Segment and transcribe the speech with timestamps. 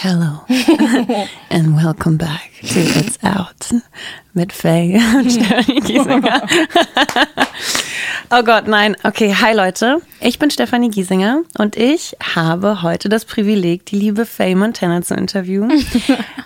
[0.00, 0.44] Hello
[1.50, 3.74] and welcome back to It's Out
[4.32, 6.40] mit Faye und Stefanie Giesinger.
[8.30, 8.96] oh Gott, nein.
[9.02, 10.00] Okay, hi Leute.
[10.20, 15.14] Ich bin Stefanie Giesinger und ich habe heute das Privileg, die liebe Faye Montana zu
[15.14, 15.84] interviewen.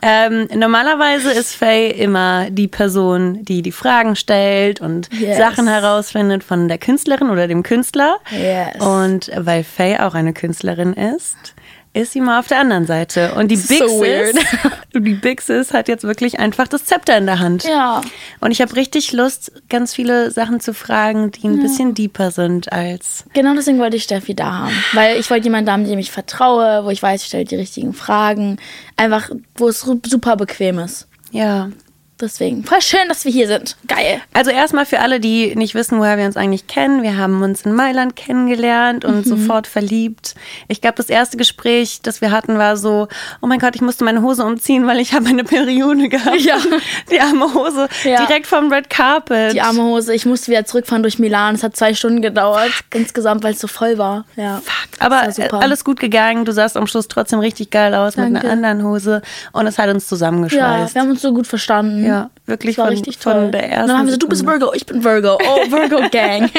[0.01, 5.37] ähm, normalerweise ist Faye immer die Person, die die Fragen stellt und yes.
[5.37, 8.17] Sachen herausfindet von der Künstlerin oder dem Künstler.
[8.31, 8.83] Yes.
[8.83, 11.55] Und weil Faye auch eine Künstlerin ist,
[11.95, 13.35] ist sie mal auf der anderen Seite.
[13.35, 14.35] Und die Big so Sis,
[14.95, 17.65] die Big Sis hat jetzt wirklich einfach das Zepter in der Hand.
[17.65, 18.01] Ja.
[18.41, 21.63] Und ich habe richtig Lust, ganz viele Sachen zu fragen, die ein ja.
[21.63, 23.25] bisschen deeper sind als.
[23.35, 24.85] Genau deswegen wollte ich Steffi da haben.
[24.93, 27.93] Weil ich wollte jemanden haben, dem ich vertraue, wo ich weiß, ich stelle die richtigen
[27.93, 28.57] Fragen.
[28.97, 31.09] Einfach, wo es super bequem ist.
[31.31, 31.71] Ja.
[32.23, 33.77] Deswegen, voll schön, dass wir hier sind.
[33.89, 34.21] Geil.
[34.33, 37.03] Also erstmal für alle, die nicht wissen, woher wir uns eigentlich kennen.
[37.03, 39.29] Wir haben uns in Mailand kennengelernt und mhm.
[39.29, 40.37] sofort verliebt.
[40.69, 43.09] Ich glaube, das erste Gespräch, das wir hatten, war so,
[43.41, 46.41] oh mein Gott, ich musste meine Hose umziehen, weil ich habe eine Periode gehabt.
[46.43, 46.59] Ja.
[47.11, 48.25] Die arme Hose, ja.
[48.25, 49.55] direkt vom Red Carpet.
[49.55, 50.15] Die arme Hose.
[50.15, 51.57] Ich musste wieder zurückfahren durch Milan.
[51.57, 52.95] Es hat zwei Stunden gedauert, Fuck.
[52.95, 54.27] insgesamt, weil es so voll war.
[54.37, 54.63] Ja.
[54.65, 55.01] Fuck.
[55.01, 56.45] Aber alles gut gegangen.
[56.45, 58.31] Du sahst am Schluss trotzdem richtig geil aus Danke.
[58.31, 60.91] mit einer anderen Hose und es hat uns zusammengeschweißt.
[60.91, 62.05] Ja, wir haben uns so gut verstanden.
[62.05, 62.12] Ja,
[62.47, 63.35] wirklich war von, richtig toll.
[63.35, 63.83] von der ersten.
[63.83, 65.39] Und dann haben wir so, du bist Virgo, ich bin Virgo.
[65.39, 66.51] Oh, Virgo Gang.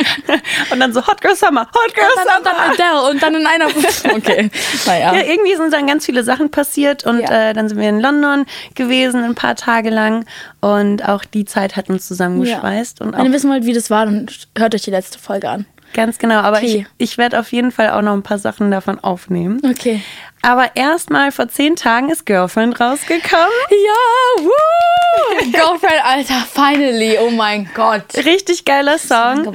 [0.72, 2.70] und dann so Hot Girl Summer, Hot Girl und dann, Summer.
[2.70, 3.68] Und dann Adele und dann in einer.
[4.16, 4.50] Okay,
[4.86, 5.14] naja.
[5.14, 7.50] Ja, irgendwie sind dann ganz viele Sachen passiert und ja.
[7.50, 10.26] äh, dann sind wir in London gewesen ein paar Tage lang
[10.62, 13.00] und auch die Zeit hat uns zusammengeschweißt.
[13.00, 13.06] Ja.
[13.06, 15.66] Und Wenn ihr wissen wollt, wie das war, dann hört euch die letzte Folge an.
[15.94, 16.88] Ganz genau, aber okay.
[16.98, 19.62] ich, ich werde auf jeden Fall auch noch ein paar Sachen davon aufnehmen.
[19.64, 20.02] Okay.
[20.42, 23.48] Aber erstmal vor zehn Tagen ist Girlfriend rausgekommen.
[23.70, 25.52] Ja, woo!
[25.52, 28.04] Girlfriend, Alter, finally, oh mein Gott.
[28.26, 29.46] Richtig geiler Song.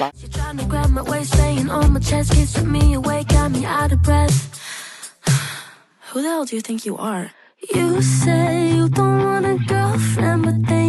[6.15, 7.31] Who the hell do you think you are?
[7.75, 10.88] You say you don't want a girlfriend, but then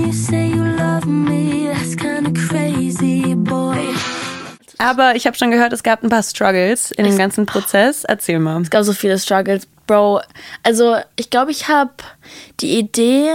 [4.79, 8.05] Aber ich habe schon gehört, es gab ein paar Struggles in dem ganzen Prozess.
[8.05, 8.61] Erzähl mal.
[8.61, 10.21] Es gab so viele Struggles, Bro.
[10.63, 11.91] Also ich glaube, ich habe
[12.61, 13.29] die Idee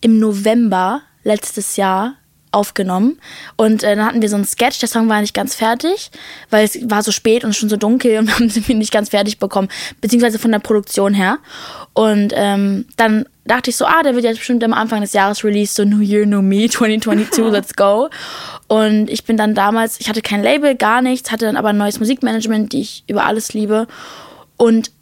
[0.00, 2.14] im November letztes Jahr
[2.52, 3.20] aufgenommen
[3.56, 6.10] und äh, dann hatten wir so einen Sketch, der Song war nicht ganz fertig,
[6.50, 9.38] weil es war so spät und schon so dunkel und haben sie nicht ganz fertig
[9.38, 9.68] bekommen,
[10.00, 11.38] beziehungsweise von der Produktion her.
[11.94, 15.44] Und ähm, dann dachte ich so, ah, der wird jetzt bestimmt am Anfang des Jahres
[15.44, 18.08] released, so New Year, New Me, 2022, let's go.
[18.68, 21.76] Und ich bin dann damals, ich hatte kein Label, gar nichts, hatte dann aber ein
[21.78, 23.88] neues Musikmanagement, die ich über alles liebe.
[24.56, 24.92] Und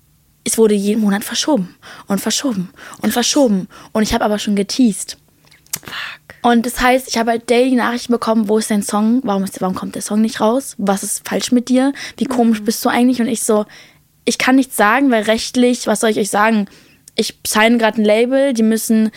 [0.44, 1.76] es wurde jeden Monat verschoben
[2.06, 2.70] und verschoben
[3.02, 3.68] und verschoben.
[3.92, 5.18] Und ich habe aber schon geteased.
[5.82, 6.28] Fuck.
[6.40, 9.20] Und das heißt, ich habe halt daily Nachrichten bekommen, wo ist dein Song?
[9.24, 10.74] Warum, ist, warum kommt der Song nicht raus?
[10.78, 11.92] Was ist falsch mit dir?
[12.16, 12.64] Wie komisch mhm.
[12.64, 13.20] bist du eigentlich?
[13.20, 13.66] Und ich so,
[14.24, 16.66] ich kann nichts sagen, weil rechtlich, was soll ich euch sagen?
[17.18, 19.10] Ich sign gerade ein Label, die müssen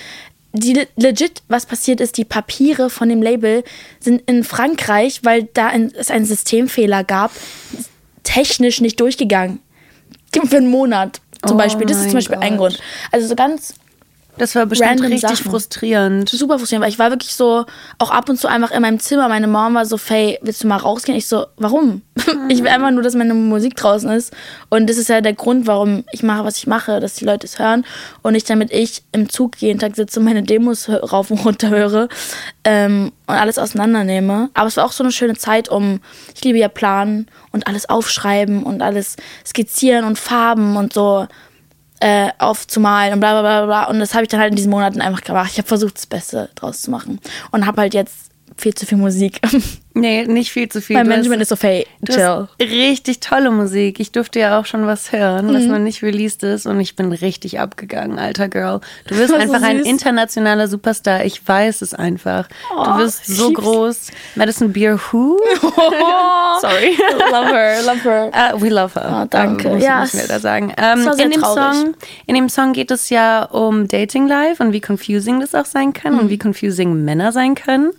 [0.53, 3.63] die legit, was passiert ist, die Papiere von dem Label
[4.01, 7.31] sind in Frankreich, weil da ein, es einen Systemfehler gab,
[8.23, 9.59] technisch nicht durchgegangen.
[10.33, 11.85] Für einen Monat zum oh Beispiel.
[11.85, 12.43] Das ist zum Beispiel Gott.
[12.43, 12.79] ein Grund.
[13.11, 13.75] Also so ganz
[14.37, 15.51] das war bestimmt richtig Sachen.
[15.51, 16.29] frustrierend.
[16.29, 17.65] Super frustrierend, weil ich war wirklich so,
[17.99, 19.27] auch ab und zu einfach in meinem Zimmer.
[19.27, 21.17] Meine Mom war so, Faye, willst du mal rausgehen?
[21.17, 22.01] Ich so, warum?
[22.49, 24.33] Ich will einfach nur, dass meine Musik draußen ist.
[24.69, 27.45] Und das ist ja der Grund, warum ich mache, was ich mache, dass die Leute
[27.45, 27.85] es hören.
[28.21, 31.69] Und nicht damit ich im Zug jeden Tag sitze und meine Demos rauf und runter
[31.69, 32.09] höre
[32.63, 34.49] ähm, und alles auseinandernehme.
[34.53, 36.01] Aber es war auch so eine schöne Zeit, um,
[36.35, 41.27] ich liebe ja planen und alles aufschreiben und alles skizzieren und Farben und so
[42.01, 43.83] äh, aufzumalen und bla bla bla bla.
[43.85, 45.51] Und das habe ich dann halt in diesen Monaten einfach gemacht.
[45.51, 47.19] Ich habe versucht, das Beste draus zu machen.
[47.51, 49.39] Und habe halt jetzt viel zu viel Musik.
[49.93, 50.95] Nee, nicht viel zu viel.
[50.95, 52.47] Mein Management ist so, hey, chill.
[52.59, 53.99] richtig tolle Musik.
[53.99, 55.53] Ich durfte ja auch schon was hören, mhm.
[55.53, 58.79] was noch nicht released ist und ich bin richtig abgegangen, alter Girl.
[59.07, 61.25] Du wirst einfach so ein internationaler Superstar.
[61.25, 62.47] Ich weiß es einfach.
[62.73, 64.11] Oh, du wirst so groß.
[64.35, 65.37] Madison Beer Who?
[65.61, 65.71] Oh.
[66.61, 66.95] Sorry.
[67.29, 68.31] love her, love her.
[68.33, 69.23] Uh, we love her.
[69.23, 69.67] Oh, danke.
[69.67, 70.73] Um, muss ja, ich da sagen.
[70.77, 71.95] Um, in, dem Song,
[72.27, 75.91] in dem Song geht es ja um Dating Life und wie confusing das auch sein
[75.91, 76.19] kann mhm.
[76.19, 77.91] und wie confusing Männer sein können.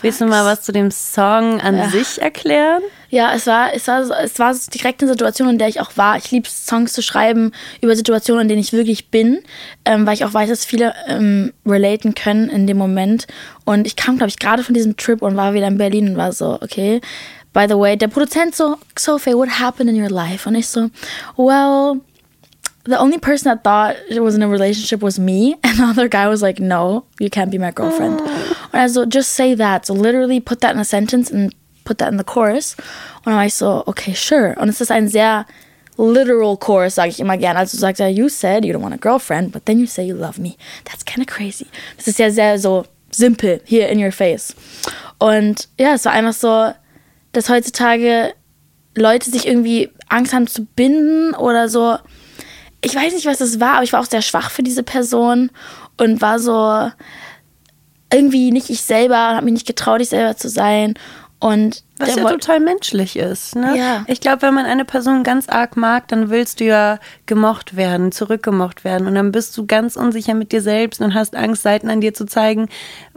[0.00, 1.88] Willst du mal was zu dem Song an ja.
[1.88, 2.82] sich erklären?
[3.10, 6.18] Ja, es war, es, war, es war direkt eine Situation, in der ich auch war.
[6.18, 9.40] Ich liebe Songs zu schreiben über Situationen, in denen ich wirklich bin,
[9.84, 13.26] ähm, weil ich auch weiß, dass viele ähm, relaten können in dem Moment.
[13.64, 16.16] Und ich kam, glaube ich, gerade von diesem Trip und war wieder in Berlin und
[16.16, 17.00] war so, okay.
[17.54, 20.46] By the way, der Produzent so, Sophie, what happened in your life?
[20.46, 20.90] Und ich so,
[21.36, 22.00] well,
[22.88, 26.08] the only person that thought it was in a relationship was me, and the other
[26.08, 28.70] guy was like, "No, you can't be my girlfriend." Ah.
[28.72, 31.54] And I "Just say that." So literally put that in a sentence and
[31.88, 32.76] put that in the chorus.
[33.24, 34.54] Und dann war ich so, okay, sure.
[34.58, 35.46] Und es ist ein sehr
[35.96, 37.56] literal chorus, sage ich immer gern.
[37.56, 40.04] Also du sagst ja, you said you don't want a girlfriend, but then you say
[40.06, 40.56] you love me.
[40.84, 41.66] That's kind of crazy.
[41.96, 44.54] Das ist ja sehr so simpel, here in your face.
[45.18, 46.72] Und ja, es war einfach so,
[47.32, 48.34] dass heutzutage
[48.94, 51.98] Leute sich irgendwie Angst haben zu binden oder so.
[52.80, 55.50] Ich weiß nicht, was das war, aber ich war auch sehr schwach für diese Person
[55.96, 56.90] und war so
[58.12, 60.94] irgendwie nicht ich selber, habe mich nicht getraut, ich selber zu sein.
[61.40, 63.54] Und Was ja total menschlich ist.
[63.54, 63.78] Ne?
[63.78, 64.04] Ja.
[64.08, 68.10] Ich glaube, wenn man eine Person ganz arg mag, dann willst du ja gemocht werden,
[68.10, 69.06] zurückgemocht werden.
[69.06, 72.12] Und dann bist du ganz unsicher mit dir selbst und hast Angst, Seiten an dir
[72.12, 72.68] zu zeigen,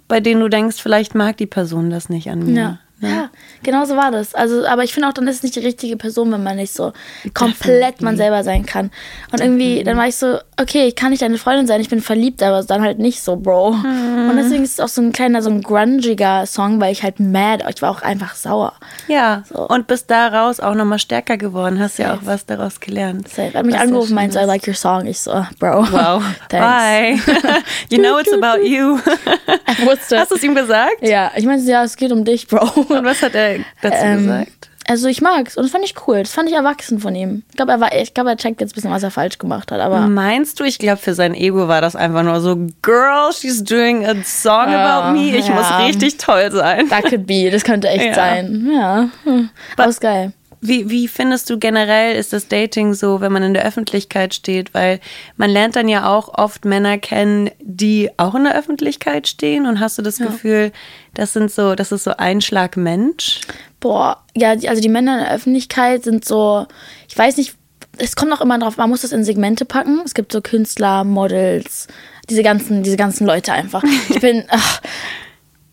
[0.07, 2.61] bei denen du denkst, vielleicht mag die Person das nicht an mir.
[2.61, 2.79] Ja.
[3.01, 3.29] Ja,
[3.63, 4.33] genau so war das.
[4.35, 6.73] Also, aber ich finde auch, dann ist es nicht die richtige Person, wenn man nicht
[6.73, 6.93] so
[7.33, 8.91] komplett man selber sein kann.
[9.31, 12.01] Und irgendwie, dann war ich so, okay, ich kann nicht deine Freundin sein, ich bin
[12.01, 13.71] verliebt, aber dann halt nicht so, Bro.
[13.73, 14.29] Mhm.
[14.29, 17.19] Und deswegen ist es auch so ein kleiner, so ein grungiger Song, weil ich halt
[17.19, 18.73] mad, ich war auch einfach sauer.
[19.07, 19.67] Ja, So.
[19.67, 22.25] und bist daraus auch nochmal stärker geworden, hast ja auch Safe.
[22.27, 23.27] was daraus gelernt.
[23.37, 25.05] Er hat mich Was angerufen, meinte, I like your song.
[25.05, 25.87] Ich so, Bro.
[25.91, 26.23] Wow.
[26.49, 27.25] Thanks.
[27.25, 27.61] Bye.
[27.89, 28.97] you know it's about you.
[29.85, 30.19] Wusste.
[30.19, 30.97] Hast du es ihm gesagt?
[31.01, 32.85] Ja, ich meinte, ja, es geht um dich, Bro.
[32.97, 34.69] Und was hat er dazu Ähm, gesagt?
[34.87, 36.19] Also ich mag's und das fand ich cool.
[36.23, 37.43] Das fand ich erwachsen von ihm.
[37.51, 39.71] Ich glaube, er war, ich glaube, er checkt jetzt ein bisschen, was er falsch gemacht
[39.71, 39.79] hat.
[39.79, 43.63] Aber Meinst du, ich glaube, für sein Ego war das einfach nur so, Girl, she's
[43.63, 45.35] doing a song about me.
[45.37, 45.53] Ich ja.
[45.53, 46.89] muss richtig toll sein.
[46.89, 48.13] that could be, das könnte echt Ja.
[48.15, 48.69] sein.
[48.73, 49.49] Ja, hm.
[49.77, 50.33] aber ist geil.
[50.63, 54.75] Wie, wie findest du generell ist das Dating so, wenn man in der Öffentlichkeit steht?
[54.75, 54.99] Weil
[55.35, 59.65] man lernt dann ja auch oft Männer kennen, die auch in der Öffentlichkeit stehen.
[59.65, 60.71] Und hast du das Gefühl,
[61.15, 63.41] das sind so, das ist so ein Schlag Mensch?
[63.79, 66.67] Boah, ja, also die Männer in der Öffentlichkeit sind so,
[67.09, 67.55] ich weiß nicht,
[67.97, 70.01] es kommt auch immer drauf, man muss das in Segmente packen.
[70.05, 71.87] Es gibt so Künstler, Models,
[72.29, 73.83] diese ganzen, diese ganzen Leute einfach.
[74.09, 74.81] Ich bin, ach,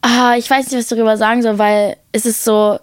[0.00, 2.78] ah, ich weiß nicht, was ich darüber sagen soll, weil es ist so,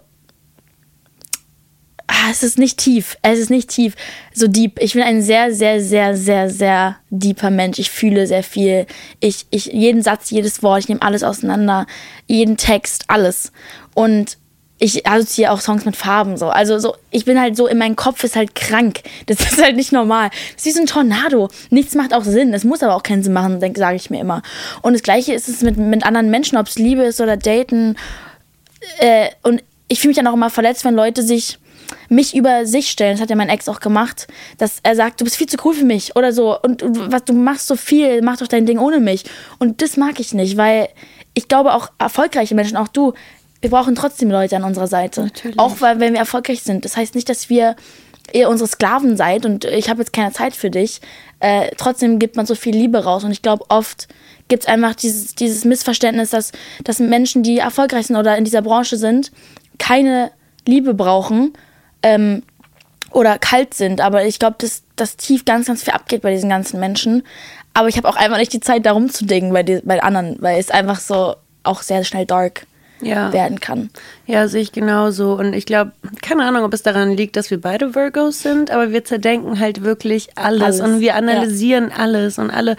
[2.06, 3.16] ah, es ist nicht tief.
[3.22, 3.94] Es ist nicht tief.
[4.32, 4.80] So deep.
[4.80, 7.78] Ich bin ein sehr, sehr, sehr, sehr, sehr deeper Mensch.
[7.78, 8.86] Ich fühle sehr viel.
[9.20, 11.86] Ich, ich, jeden Satz, jedes Wort, ich nehme alles auseinander.
[12.26, 13.52] Jeden Text, alles.
[13.94, 14.38] Und
[14.78, 16.48] ich assoziiere auch Songs mit Farben so.
[16.48, 19.00] Also so, ich bin halt so, in meinem Kopf ist halt krank.
[19.26, 20.30] Das ist halt nicht normal.
[20.54, 21.48] Das ist wie so ein Tornado.
[21.70, 22.52] Nichts macht auch Sinn.
[22.52, 24.42] Es muss aber auch keinen Sinn machen, sage ich mir immer.
[24.82, 27.96] Und das gleiche ist es mit, mit anderen Menschen, ob es Liebe ist oder Daten.
[28.98, 31.58] Äh, und ich fühle mich dann auch immer verletzt, wenn Leute sich
[32.08, 33.12] mich über sich stellen.
[33.12, 34.26] Das hat ja mein Ex auch gemacht,
[34.58, 37.32] dass er sagt, du bist viel zu cool für mich oder so und was du
[37.32, 39.24] machst so viel, mach doch dein Ding ohne mich.
[39.58, 40.88] Und das mag ich nicht, weil
[41.34, 43.12] ich glaube auch erfolgreiche Menschen, auch du,
[43.60, 45.22] wir brauchen trotzdem Leute an unserer Seite.
[45.22, 45.58] Natürlich.
[45.58, 46.84] Auch weil wenn wir erfolgreich sind.
[46.84, 47.76] Das heißt nicht, dass wir
[48.32, 51.00] ihr unsere Sklaven seid und ich habe jetzt keine Zeit für dich.
[51.40, 54.08] Äh, trotzdem gibt man so viel Liebe raus und ich glaube oft
[54.48, 56.52] gibt es einfach dieses, dieses Missverständnis, dass,
[56.84, 59.32] dass Menschen, die erfolgreich sind oder in dieser Branche sind,
[59.78, 60.30] keine
[60.66, 61.52] Liebe brauchen
[62.02, 62.42] ähm,
[63.12, 64.00] oder kalt sind.
[64.00, 67.22] Aber ich glaube, dass, dass tief ganz, ganz viel abgeht bei diesen ganzen Menschen.
[67.74, 70.58] Aber ich habe auch einfach nicht die Zeit, da rumzudingen bei, die, bei anderen, weil
[70.58, 72.66] es einfach so auch sehr schnell dark
[73.02, 73.32] Ja.
[73.32, 73.90] werden kann.
[74.26, 75.34] Ja, sehe ich genauso.
[75.34, 78.92] Und ich glaube, keine Ahnung, ob es daran liegt, dass wir beide Virgos sind, aber
[78.92, 82.76] wir zerdenken halt wirklich alles, Alles, und wir analysieren alles und alle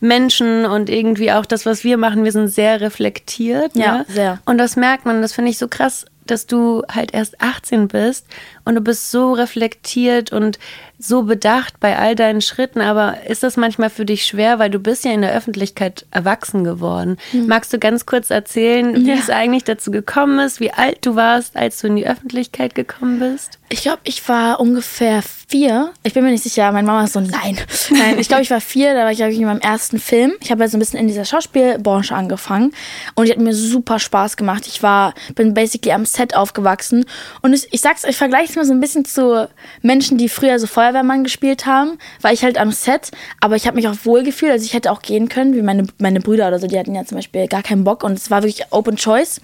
[0.00, 2.24] Menschen und irgendwie auch das, was wir machen.
[2.24, 3.72] Wir sind sehr reflektiert.
[3.74, 4.06] Ja, ne?
[4.08, 4.38] sehr.
[4.46, 8.26] Und das merkt man, das finde ich so krass, dass du halt erst 18 bist
[8.64, 10.58] und du bist so reflektiert und
[10.98, 12.80] so bedacht bei all deinen Schritten.
[12.80, 16.64] Aber ist das manchmal für dich schwer, weil du bist ja in der Öffentlichkeit erwachsen
[16.64, 17.18] geworden?
[17.46, 19.06] Magst du ganz kurz erzählen, wie Hm.
[19.06, 19.14] Ja.
[19.14, 23.18] es eigentlich dazu gekommen ist, wie alt du warst, als du in die Öffentlichkeit gekommen
[23.20, 23.57] bist?
[23.70, 25.92] Ich glaube, ich war ungefähr vier.
[26.02, 26.70] Ich bin mir nicht sicher.
[26.72, 27.58] Meine Mama ist so, nein.
[27.90, 28.94] Nein, ich glaube, ich war vier.
[28.94, 30.32] Da war ich, glaube ich, in meinem ersten Film.
[30.40, 32.72] Ich habe ja so ein bisschen in dieser Schauspielbranche angefangen.
[33.14, 34.66] Und die hat mir super Spaß gemacht.
[34.66, 37.06] Ich war, bin basically am Set aufgewachsen.
[37.40, 39.48] Und ich, ich sag's, ich vergleiche es mal so ein bisschen zu
[39.82, 41.98] Menschen, die früher so Feuerwehrmann gespielt haben.
[42.20, 43.10] War ich halt am Set.
[43.40, 44.52] Aber ich habe mich auch wohl gefühlt.
[44.52, 46.66] Also ich hätte auch gehen können, wie meine, meine Brüder oder so.
[46.66, 48.02] Die hatten ja zum Beispiel gar keinen Bock.
[48.04, 49.40] Und es war wirklich Open Choice.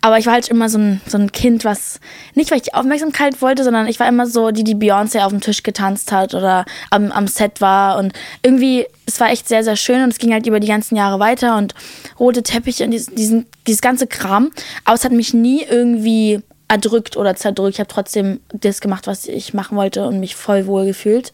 [0.00, 2.00] Aber ich war halt immer so ein, so ein Kind, was
[2.34, 5.30] nicht, weil ich die Aufmerksamkeit wollte, sondern ich war immer so, die die Beyoncé auf
[5.30, 7.98] dem Tisch getanzt hat oder am, am Set war.
[7.98, 10.96] Und irgendwie, es war echt sehr, sehr schön und es ging halt über die ganzen
[10.96, 11.74] Jahre weiter und
[12.18, 14.50] rote Teppiche und diesen, diesen, dieses ganze Kram.
[14.84, 17.74] Aber es hat mich nie irgendwie erdrückt oder zerdrückt.
[17.74, 21.32] Ich habe trotzdem das gemacht, was ich machen wollte und mich voll wohl gefühlt.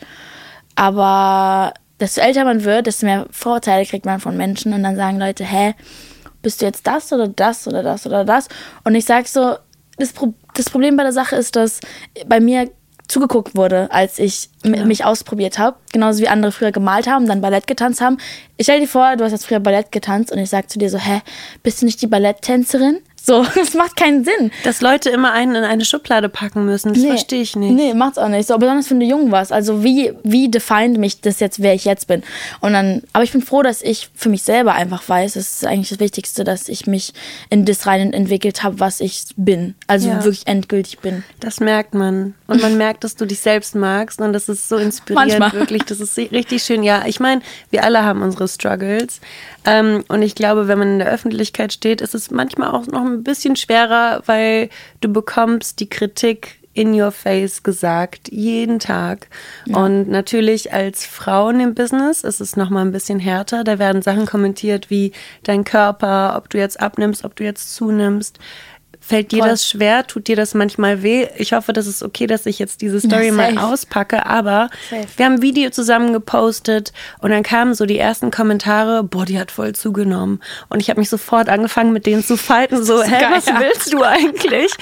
[0.75, 5.19] Aber desto älter man wird, desto mehr Vorurteile kriegt man von Menschen und dann sagen
[5.19, 5.75] Leute, hä,
[6.43, 8.49] bist du jetzt das oder das oder das oder das?
[8.85, 9.57] Und ich sag so,
[9.99, 11.81] das, Pro das Problem bei der Sache ist, dass
[12.27, 12.71] bei mir
[13.09, 15.77] zugeguckt wurde, als ich m- mich ausprobiert habe.
[15.93, 18.19] Genauso wie andere früher gemalt haben, dann Ballett getanzt haben.
[18.59, 20.91] Ich stell dir vor, du hast jetzt früher Ballett getanzt und ich sag zu dir
[20.91, 21.23] so, hä,
[21.63, 22.99] bist du nicht die Balletttänzerin?
[23.29, 24.51] So, das macht keinen Sinn.
[24.65, 27.09] Dass Leute immer einen in eine Schublade packen müssen, das Nee.
[27.09, 27.73] verstehe ich nicht.
[27.75, 28.49] Nee, macht's auch nicht.
[28.49, 29.53] So, besonders wenn du jung warst.
[29.53, 32.23] Also wie, wie defined mich das jetzt, wer ich jetzt bin.
[32.61, 35.67] Und dann, aber ich bin froh, dass ich für mich selber einfach weiß, das ist
[35.67, 37.13] eigentlich das Wichtigste, dass ich mich
[37.51, 39.75] in das rein entwickelt habe, was ich bin.
[39.87, 40.25] Also Ja.
[40.25, 41.23] wirklich endgültig bin.
[41.41, 42.35] Das merkt man.
[42.47, 44.23] Und man merkt, dass du dich selbst magst.
[44.23, 45.53] Und das ist so inspirierend, Manchmal.
[45.61, 45.83] wirklich.
[45.85, 46.83] Das ist richtig schön.
[46.83, 49.21] Ja, ich meine, wir alle haben unsere Struggles.
[49.67, 53.05] Ähm, und ich glaube, wenn man in der Öffentlichkeit steht, ist es manchmal auch noch
[53.05, 54.69] ein bisschen schwerer, weil
[55.01, 59.29] du bekommst die Kritik in your face gesagt, jeden Tag.
[59.67, 63.65] Und natürlich als Frauen im Business ist es nochmal ein bisschen härter.
[63.65, 65.11] Da werden Sachen kommentiert wie
[65.43, 68.39] dein Körper, ob du jetzt abnimmst, ob du jetzt zunimmst.
[69.01, 69.49] Fällt dir Voll.
[69.49, 70.07] das schwer?
[70.07, 71.29] Tut dir das manchmal weh?
[71.37, 75.07] Ich hoffe, das ist okay, dass ich jetzt diese Story Ja, mal auspacke, aber Safe.
[75.17, 79.39] wir haben ein Video zusammen gepostet und dann kamen so die ersten Kommentare, boah, die
[79.39, 80.41] hat voll zugenommen.
[80.69, 84.03] Und ich habe mich sofort angefangen, mit denen zu fighten, so, hä, was willst du
[84.03, 84.73] eigentlich?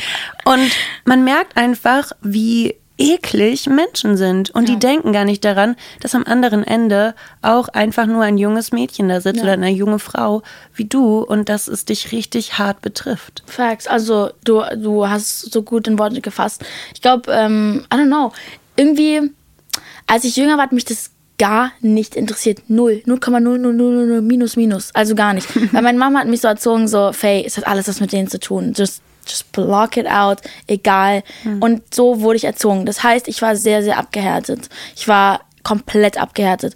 [0.45, 0.73] Und
[1.05, 6.25] man merkt einfach, wie eklig Menschen sind und die denken gar nicht daran, dass am
[6.25, 10.43] anderen Ende auch einfach nur ein junges Mädchen da sitzt oder eine junge Frau
[10.75, 13.43] wie du und dass es dich richtig hart betrifft.
[13.47, 13.87] Facts.
[13.87, 16.65] Also du, du hast so gut in Worte gefasst.
[16.95, 18.33] Ich glaube, ähm, I don't know.
[18.77, 19.31] Irgendwie,
[20.07, 22.63] als ich jünger war, hat mich das gar nicht interessiert.
[22.69, 23.03] Null.
[23.07, 24.95] 0,0000 minus minus.
[24.95, 25.49] Also gar nicht.
[25.73, 28.29] Weil meine Mama hat mich so erzogen, so, Faye, es hat alles was mit denen
[28.29, 28.73] zu tun.
[28.75, 30.39] Just, just block it out.
[30.67, 31.23] Egal.
[31.61, 32.87] Und so wurde ich erzogen.
[32.87, 34.69] Das heißt, ich war sehr, sehr abgehärtet.
[34.95, 36.75] Ich war komplett abgehärtet.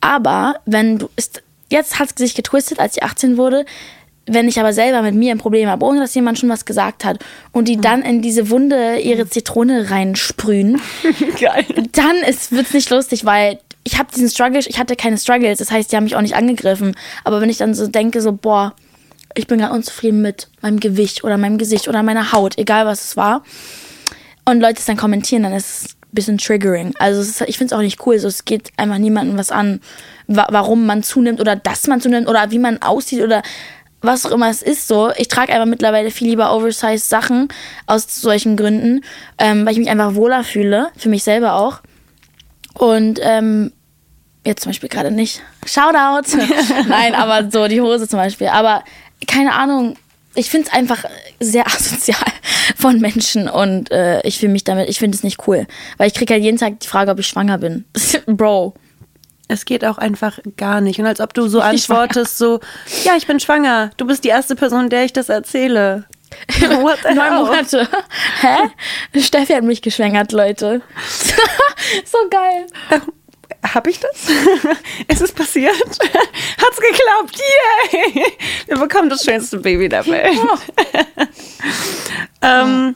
[0.00, 3.64] Aber wenn du, ist, jetzt hat es sich getwistet, als ich 18 wurde,
[4.26, 7.04] wenn ich aber selber mit mir ein Problem habe, ohne dass jemand schon was gesagt
[7.04, 7.18] hat
[7.52, 10.80] und die dann in diese Wunde ihre Zitrone reinsprühen,
[11.40, 11.64] Geil.
[11.92, 12.16] dann
[12.50, 15.92] wird es nicht lustig, weil ich habe diesen Struggle, ich hatte keine Struggles, das heißt,
[15.92, 16.96] die haben mich auch nicht angegriffen.
[17.22, 18.74] Aber wenn ich dann so denke, so, boah,
[19.36, 23.04] ich bin gerade unzufrieden mit meinem Gewicht oder meinem Gesicht oder meiner Haut, egal was
[23.04, 23.42] es war,
[24.44, 26.94] und Leute es dann kommentieren, dann ist es ein bisschen triggering.
[26.98, 28.18] Also ist, ich finde es auch nicht cool.
[28.18, 29.80] So, es geht einfach niemandem was an,
[30.26, 33.42] wa warum man zunimmt oder dass man zunimmt oder wie man aussieht oder
[34.02, 34.88] was auch immer es ist.
[34.88, 37.48] So, ich trage einfach mittlerweile viel lieber oversized Sachen
[37.86, 39.02] aus solchen Gründen,
[39.38, 41.80] ähm, weil ich mich einfach wohler fühle, für mich selber auch.
[42.74, 43.72] Und ähm,
[44.44, 45.42] jetzt zum Beispiel gerade nicht.
[45.66, 46.36] Shoutout.
[46.88, 48.48] Nein, aber so die Hose zum Beispiel.
[48.48, 48.84] Aber
[49.26, 49.96] keine Ahnung,
[50.34, 51.04] ich finde es einfach
[51.40, 52.20] sehr asozial
[52.76, 55.66] von Menschen und äh, ich fühle mich damit, ich finde es nicht cool.
[55.96, 57.84] Weil ich kriege halt jeden Tag die Frage, ob ich schwanger bin.
[58.26, 58.74] Bro.
[59.48, 60.98] Es geht auch einfach gar nicht.
[60.98, 62.58] Und als ob du so antwortest, so,
[63.04, 63.92] ja, ich bin schwanger.
[63.96, 66.04] Du bist die erste Person, der ich das erzähle.
[66.58, 67.34] What the Neun?
[67.34, 67.88] Monate.
[68.40, 69.20] Hä?
[69.20, 70.82] Steffi hat mich geschwängert, Leute.
[72.04, 72.66] so geil.
[73.74, 74.28] Hab ich das?
[75.08, 75.74] Ist es passiert?
[75.82, 77.38] Hat's geklappt?
[77.92, 78.24] Yay!
[78.66, 80.38] Wir bekommen das schönste Baby der Welt.
[82.42, 82.94] ähm,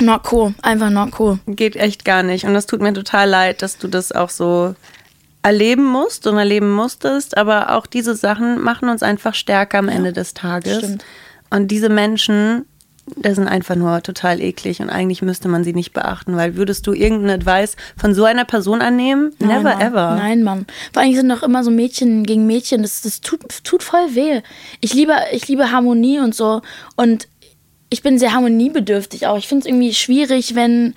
[0.00, 0.54] Not cool.
[0.62, 1.38] Einfach not cool.
[1.46, 2.44] geht echt gar nicht.
[2.44, 4.74] Und das tut mir total leid, dass du das auch so
[5.42, 7.36] erleben musst und erleben musstest.
[7.36, 10.78] Aber auch diese Sachen machen uns einfach stärker am Ende des Tages.
[10.78, 11.04] stimmt.
[11.50, 12.66] Und diese Menschen,
[13.16, 16.86] das sind einfach nur total eklig und eigentlich müsste man sie nicht beachten, weil würdest
[16.86, 19.32] du irgendeinen Advice von so einer Person annehmen?
[19.40, 19.80] Never Nein, Mann.
[19.80, 20.14] ever.
[20.14, 20.66] Nein, Mann.
[20.92, 22.82] Vor allem sind doch immer so Mädchen gegen Mädchen.
[22.82, 24.40] Das, das tut, tut voll weh.
[24.80, 26.62] Ich liebe, ich liebe Harmonie und so.
[26.96, 27.26] Und
[27.90, 29.36] ich bin sehr harmoniebedürftig auch.
[29.36, 30.94] Ich finde es irgendwie schwierig, wenn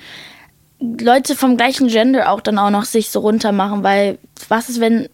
[0.79, 4.79] Leute vom gleichen Gender auch dann auch noch sich so runter machen, weil was ist,
[4.79, 5.09] wenn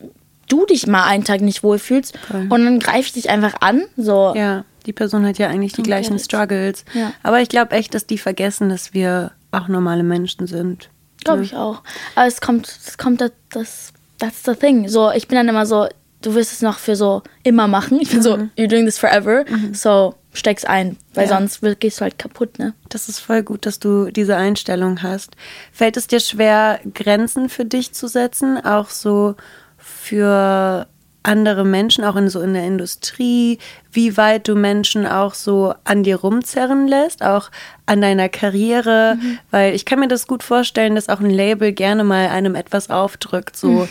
[0.50, 3.84] du dich mal einen Tag nicht wohlfühlst und dann greife ich dich einfach an?
[3.96, 4.34] So.
[4.36, 6.18] Ja, die Person hat ja eigentlich die gleichen.
[6.20, 6.86] Struggles.
[6.94, 7.14] Ja.
[7.24, 10.90] Aber ich glaube echt, dass die vergessen, dass wir auch normale Menschen sind.
[11.24, 11.82] Glaube ich auch.
[12.16, 14.88] Aber es kommt, es kommt das, das, that's the thing.
[14.88, 15.88] So, ich bin dann immer so,
[16.22, 18.00] du wirst es noch für so immer machen.
[18.02, 19.46] Ich bin so, you're doing this forever.
[19.74, 21.38] So, steck's ein, weil Ja.
[21.38, 22.74] sonst gehst du halt kaputt, ne?
[22.90, 25.36] Das ist voll gut, dass du diese Einstellung hast.
[25.72, 29.36] Fällt es dir schwer, Grenzen für dich zu setzen, auch so
[29.78, 30.88] für
[31.24, 33.60] andere Menschen, auch in so in der Industrie,
[33.92, 37.52] wie weit du Menschen auch so an dir rumzerren lässt, auch
[37.86, 39.18] an deiner Karriere,
[39.52, 42.90] weil ich kann mir das gut vorstellen, dass auch ein Label gerne mal einem etwas
[42.90, 43.88] aufdrückt, so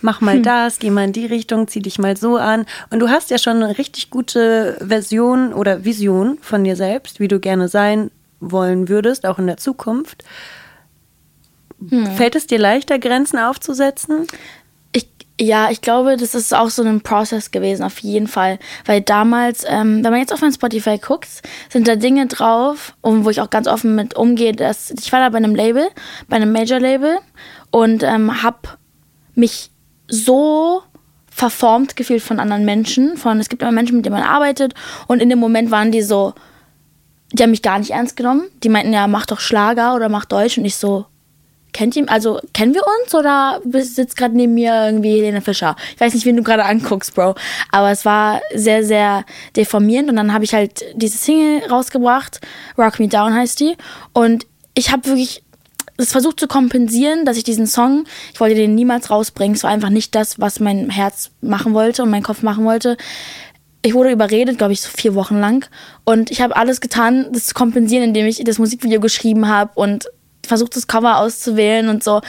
[0.00, 2.66] mach mal das, geh mal in die Richtung, zieh dich mal so an.
[2.90, 7.28] Und du hast ja schon eine richtig gute Version oder Vision von dir selbst, wie
[7.28, 8.10] du gerne sein
[8.40, 10.24] wollen würdest, auch in der Zukunft.
[12.16, 14.26] Fällt es dir leichter, Grenzen aufzusetzen?
[15.42, 18.60] Ja, ich glaube, das ist auch so ein Prozess gewesen, auf jeden Fall.
[18.84, 21.26] Weil damals, ähm, wenn man jetzt auf mein Spotify guckt,
[21.68, 24.52] sind da Dinge drauf, um, wo ich auch ganz offen mit umgehe.
[24.52, 25.88] Dass, ich war da bei einem Label,
[26.28, 27.18] bei einem Major-Label
[27.72, 28.78] und ähm, habe
[29.34, 29.72] mich
[30.06, 30.84] so
[31.28, 33.16] verformt gefühlt von anderen Menschen.
[33.16, 34.74] Von, es gibt immer Menschen, mit denen man arbeitet
[35.08, 36.34] und in dem Moment waren die so,
[37.32, 38.44] die haben mich gar nicht ernst genommen.
[38.62, 40.56] Die meinten ja, mach doch Schlager oder mach Deutsch.
[40.56, 41.06] Und ich so,
[41.72, 45.76] kennt ihr, also kennen wir uns oder sitzt gerade neben mir irgendwie Helene Fischer?
[45.94, 47.34] Ich weiß nicht, wen du gerade anguckst, Bro.
[47.70, 49.24] Aber es war sehr, sehr
[49.56, 50.10] deformierend.
[50.10, 52.40] Und dann habe ich halt diese Single rausgebracht.
[52.78, 53.76] Rock Me Down heißt die.
[54.12, 55.42] Und ich habe wirklich
[55.98, 59.54] es versucht zu kompensieren, dass ich diesen Song, ich wollte den niemals rausbringen.
[59.54, 62.96] Es war einfach nicht das, was mein Herz machen wollte und mein Kopf machen wollte
[63.82, 65.68] ich wurde überredet, glaube ich, so vier Wochen lang.
[66.04, 70.08] Und ich habe alles getan, das zu kompensieren, indem ich das Musikvideo geschrieben habe und
[70.46, 72.20] versucht, das Cover auszuwählen und so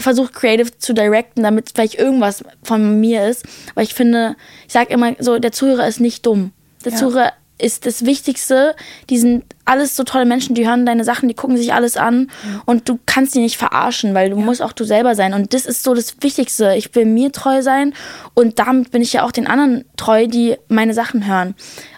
[0.00, 3.44] versucht, creative zu directen, damit vielleicht irgendwas von mir ist.
[3.74, 4.36] Weil ich finde,
[4.66, 6.52] ich sage immer so, der Zuhörer ist nicht dumm.
[6.84, 6.98] Der ja.
[6.98, 8.76] Zuhörer ist das Wichtigste.
[9.10, 12.30] Die sind alles so tolle Menschen, die hören deine Sachen, die gucken sich alles an
[12.44, 12.62] ja.
[12.66, 14.44] und du kannst die nicht verarschen, weil du ja.
[14.44, 15.34] musst auch du selber sein.
[15.34, 16.74] Und das ist so das Wichtigste.
[16.76, 17.94] Ich will mir treu sein
[18.34, 21.54] und damit bin ich ja auch den anderen treu, die meine Sachen hören.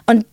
[0.07, 0.25] Und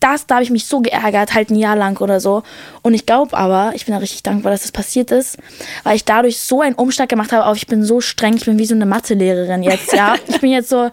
[0.00, 2.42] das, da habe ich mich so geärgert, halt ein Jahr lang oder so.
[2.82, 5.38] Und ich glaube aber, ich bin da richtig dankbar, dass das passiert ist,
[5.84, 8.58] weil ich dadurch so einen Umschlag gemacht habe auf, ich bin so streng, ich bin
[8.58, 10.14] wie so eine Mathelehrerin jetzt, ja.
[10.28, 10.90] ich bin jetzt so,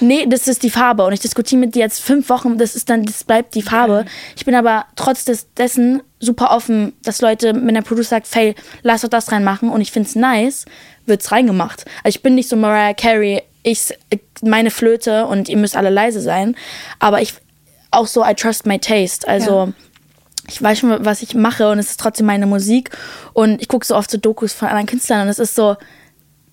[0.00, 1.04] nee, das ist die Farbe.
[1.04, 4.04] Und ich diskutiere mit dir jetzt fünf Wochen, das ist dann, das bleibt die Farbe.
[4.36, 8.54] Ich bin aber trotz des, dessen super offen, dass Leute, wenn der Producer sagt, Faye,
[8.82, 10.64] lass doch das reinmachen und ich finde es nice,
[11.04, 11.84] wird es reingemacht.
[12.02, 13.92] Also ich bin nicht so Mariah Carey, ich
[14.42, 16.56] meine Flöte und ihr müsst alle leise sein.
[16.98, 17.34] Aber ich,
[17.90, 19.26] auch so, I trust my taste.
[19.26, 19.72] Also ja.
[20.48, 22.90] ich weiß schon, was ich mache und es ist trotzdem meine Musik.
[23.32, 25.76] Und ich gucke so oft so Dokus von anderen Künstlern und es ist so,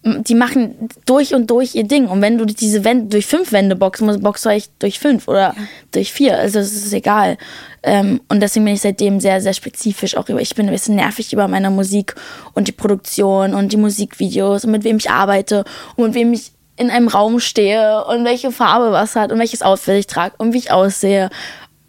[0.06, 2.08] die machen durch und durch ihr Ding.
[2.08, 5.54] Und wenn du diese Wände durch fünf Wände boxst, boxst du eigentlich durch fünf oder
[5.56, 5.63] ja.
[5.92, 6.38] durch vier.
[6.38, 7.38] Also es ist egal.
[7.84, 10.96] Ähm, und deswegen bin ich seitdem sehr, sehr spezifisch auch über, ich bin ein bisschen
[10.96, 12.16] nervig über meine Musik
[12.54, 15.63] und die Produktion und die Musikvideos und mit wem ich arbeite
[15.96, 19.62] und mit wem ich in einem Raum stehe und welche Farbe was hat und welches
[19.62, 21.30] Outfit ich trage und wie ich aussehe.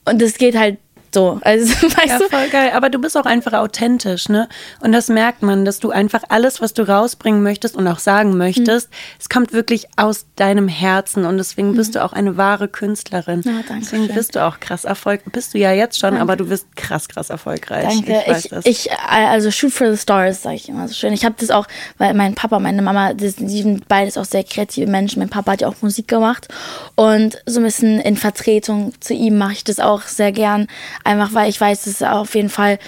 [0.05, 0.79] Und das geht halt
[1.15, 2.29] so, also weißt ja, du?
[2.29, 2.73] voll geil.
[2.75, 4.49] Aber du bist auch einfach authentisch, ne?
[4.81, 8.37] Und das merkt man, dass du einfach alles, was du rausbringen möchtest und auch sagen
[8.37, 8.97] möchtest, mhm.
[9.19, 11.77] es kommt wirklich aus deinem Herzen und deswegen mhm.
[11.77, 13.43] bist du auch eine wahre Künstlerin.
[13.45, 14.15] Ja, danke deswegen schön.
[14.15, 15.33] bist du auch krass erfolgreich.
[15.33, 16.23] Bist du ja jetzt schon, danke.
[16.23, 17.85] aber du bist krass, krass erfolgreich.
[17.89, 18.23] Danke.
[18.27, 18.67] Ich, weiß ich, das.
[18.67, 21.13] ich also shoot for the stars, sage ich immer so schön.
[21.13, 21.67] Ich habe das auch,
[21.99, 25.21] weil mein Papa, meine Mama, die sind beides auch sehr kreative Menschen.
[25.21, 26.49] Mein Papa hat ja auch Musik gemacht
[26.97, 30.67] und so ein bisschen in Vertretung zu ihm mache ich das auch sehr gern
[31.05, 32.79] Einfach weil ich weiß, dass es auf jeden Fall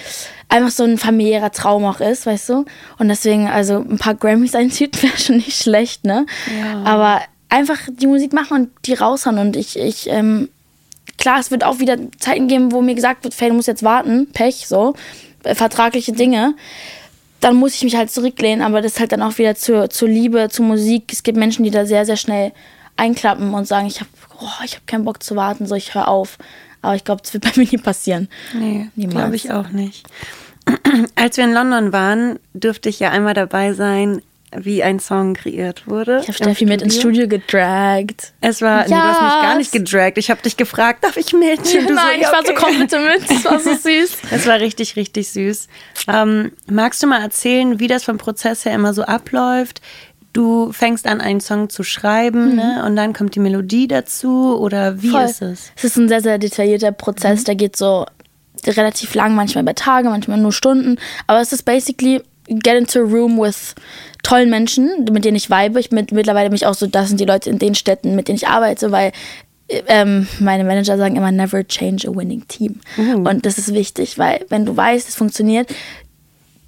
[0.49, 2.65] einfach so ein familiärer Traum auch ist, weißt du?
[2.99, 6.27] Und deswegen, also ein paar Grammys eintüten wäre schon nicht schlecht, ne?
[6.61, 6.83] Ja.
[6.85, 9.39] Aber einfach die Musik machen und die raushauen.
[9.39, 10.49] Und ich, ich, ähm,
[11.19, 13.83] klar, es wird auch wieder Zeiten geben, wo mir gesagt wird, Faye, du musst jetzt
[13.83, 14.95] warten, Pech, so,
[15.45, 16.55] äh, vertragliche Dinge.
[17.41, 20.09] Dann muss ich mich halt zurücklehnen, aber das ist halt dann auch wieder zur, zur
[20.09, 21.13] Liebe, zur Musik.
[21.13, 22.53] Es gibt Menschen, die da sehr, sehr schnell
[22.97, 26.39] einklappen und sagen, ich habe oh, hab keinen Bock zu warten, so ich höre auf.
[26.87, 28.29] Aber ich glaube, das wird bei mir nie passieren.
[28.55, 30.07] Nee, glaube ich auch nicht.
[31.15, 34.23] Als wir in London waren, durfte ich ja einmal dabei sein,
[34.55, 36.19] wie ein Song kreiert wurde.
[36.21, 38.33] Ich habe Steffi mit ins Studio gedragt.
[38.41, 38.91] Es war, yes.
[38.91, 40.19] nee, du hast mich gar nicht gedragt.
[40.19, 41.59] Ich habe dich gefragt, darf ich mit?
[41.65, 43.29] Nein, so, ja, ich war so, komm bitte mit.
[43.29, 44.19] Das war so süß.
[44.31, 45.69] Es war richtig, richtig süß.
[46.09, 49.83] Ähm, magst du mal erzählen, wie das vom Prozess her immer so abläuft?
[50.37, 52.57] Du fängst an, einen Song zu schreiben mhm.
[52.57, 52.85] ne?
[52.87, 55.25] und dann kommt die Melodie dazu oder wie Voll.
[55.25, 55.73] ist es?
[55.77, 57.45] Es ist ein sehr, sehr detaillierter Prozess, mhm.
[57.45, 58.07] der geht so
[58.67, 63.03] relativ lang, manchmal über Tage, manchmal nur Stunden, aber es ist basically get into a
[63.03, 63.75] room with
[64.23, 65.81] tollen Menschen, mit denen ich vibe.
[65.81, 68.37] Ich mit, mittlerweile mich auch so, das sind die Leute in den Städten, mit denen
[68.37, 69.13] ich arbeite, weil
[69.69, 72.81] ähm, meine Manager sagen immer, never change a winning team.
[72.97, 73.27] Mhm.
[73.27, 75.75] Und das ist wichtig, weil wenn du weißt, es funktioniert,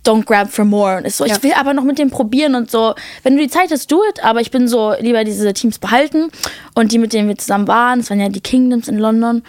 [0.05, 0.97] don't grab for more.
[0.99, 1.37] Und ist so, ja.
[1.37, 2.95] ich will aber noch mit dem probieren und so.
[3.23, 4.25] Wenn du die Zeit hast, do it.
[4.25, 6.31] Aber ich bin so lieber diese Teams behalten.
[6.75, 9.43] Und die, mit denen wir zusammen waren, das waren ja die Kingdoms in London,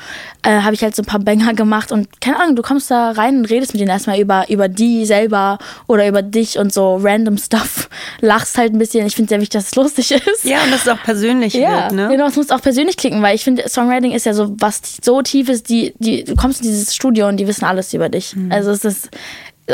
[0.44, 1.92] äh, habe ich halt so ein paar Banger gemacht.
[1.92, 5.06] Und keine Ahnung, du kommst da rein und redest mit denen erstmal über, über die
[5.06, 7.90] selber oder über dich und so random Stuff.
[8.20, 9.06] Lachst halt ein bisschen.
[9.06, 10.44] Ich finde sehr wichtig, dass es lustig ist.
[10.44, 12.08] Ja, und dass es auch persönlich ja, wird, ne?
[12.10, 15.22] Genau, es muss auch persönlich klicken, weil ich finde, Songwriting ist ja so was so
[15.22, 18.36] tief ist, die, die, du kommst in dieses Studio und die wissen alles über dich.
[18.36, 18.52] Mhm.
[18.52, 19.10] Also es ist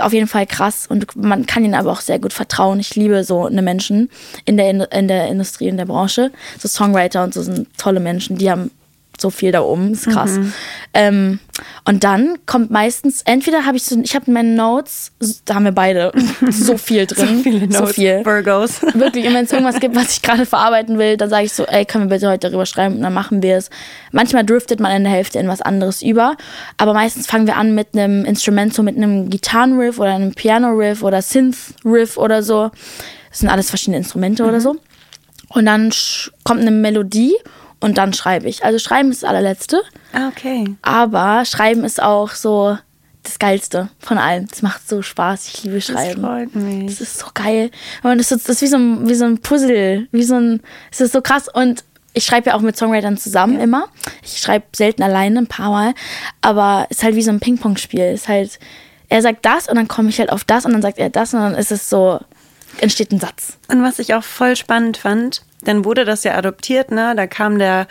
[0.02, 2.80] auf jeden Fall krass und man kann ihnen aber auch sehr gut vertrauen.
[2.80, 4.10] Ich liebe so eine Menschen
[4.46, 6.32] in der, in der Industrie, in der Branche.
[6.60, 8.72] So Songwriter und so sind tolle Menschen, die haben
[9.22, 10.32] so viel da oben, ist krass.
[10.32, 10.54] Mhm.
[10.94, 11.40] Ähm,
[11.86, 15.12] und dann kommt meistens, entweder habe ich so, ich habe meine Notes,
[15.46, 16.12] da haben wir beide
[16.50, 17.38] so viel drin.
[17.38, 18.26] so viele Notes, so viel.
[18.26, 18.82] Virgos.
[18.94, 21.66] Wirklich, und wenn es irgendwas gibt, was ich gerade verarbeiten will, dann sage ich so,
[21.66, 23.70] ey, können wir bitte heute darüber schreiben und dann machen wir es.
[24.12, 26.36] Manchmal driftet man in der Hälfte in was anderes über,
[26.78, 31.04] aber meistens fangen wir an mit einem Instrument, so mit einem Gitarrenriff oder einem Piano-Riff
[31.04, 32.72] oder Synth-Riff oder so.
[33.30, 34.50] Das sind alles verschiedene Instrumente mhm.
[34.50, 34.76] oder so.
[35.50, 35.92] Und dann
[36.44, 37.36] kommt eine Melodie
[37.86, 38.66] und dann schreibe ich.
[38.66, 39.80] Also schreiben ist das allerletzte.
[40.12, 40.76] Ah, okay.
[40.82, 42.80] Aber schreiben ist auch so
[43.22, 44.48] das Geilste von allem.
[44.48, 45.48] Das macht so Spaß.
[45.50, 46.20] Ich liebe Schreiben.
[46.24, 46.86] Das freut mich.
[46.88, 47.70] Das ist so geil.
[48.02, 50.08] Und das ist, das ist wie, so ein, wie so ein Puzzle.
[50.12, 51.48] Wie so ein, es ist so krass.
[51.48, 51.84] Und
[52.16, 53.64] ich schreibe ja auch mit Songwritern zusammen ja.
[53.66, 53.88] immer.
[54.24, 55.94] Ich schreibe selten alleine, ein paar Mal.
[56.42, 58.02] Aber es ist halt wie so ein Ping-Pong-Spiel.
[58.02, 58.60] Es ist halt,
[59.10, 61.36] er sagt das und dann komme ich halt auf das und dann sagt er das
[61.36, 62.20] und dann ist es so,
[62.80, 63.58] entsteht ein Satz.
[63.68, 67.14] Und was ich auch voll spannend fand, dann wurde das ja adoptiert, ne?
[67.16, 67.88] Da kam der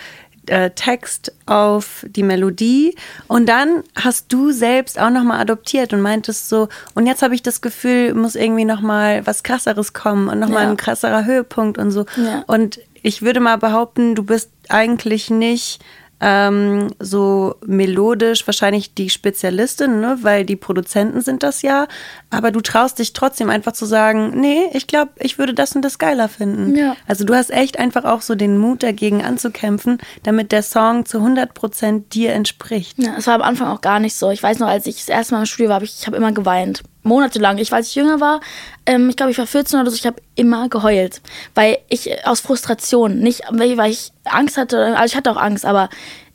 [0.47, 2.95] äh, Text auf die Melodie
[3.29, 7.43] und dann hast du selbst auch nochmal adoptiert und meintest so, und jetzt habe ich
[7.43, 10.71] das Gefühl, muss irgendwie nochmal was krasseres kommen und nochmal ja.
[10.71, 12.05] ein krasserer Höhepunkt und so.
[12.17, 12.45] Ja.
[12.47, 15.83] Und ich würde mal behaupten, du bist eigentlich nicht
[16.27, 20.17] ähm, so melodisch wahrscheinlich die Spezialistin, ne?
[20.23, 21.87] weil die Produzenten sind das ja.
[22.31, 25.83] Aber du traust dich trotzdem einfach zu sagen, nee, ich glaube, ich würde das und
[25.83, 26.75] das geiler finden.
[26.77, 26.97] Ja.
[27.07, 31.19] Also du hast echt einfach auch so den Mut dagegen anzukämpfen, damit der Song zu
[31.19, 32.99] 100 Prozent dir entspricht.
[32.99, 34.31] Ja, es war am Anfang auch gar nicht so.
[34.31, 36.17] Ich weiß noch, als ich das erste Mal im Studio war, habe ich, ich habe
[36.17, 37.59] immer geweint monatelang.
[37.59, 38.41] Ich, als ich jünger war,
[38.87, 41.21] ähm, ich glaube, ich war 14 oder so, ich habe immer geheult.
[41.55, 45.65] Weil ich äh, aus Frustration, nicht weil ich Angst hatte, also ich hatte auch Angst,
[45.65, 45.89] aber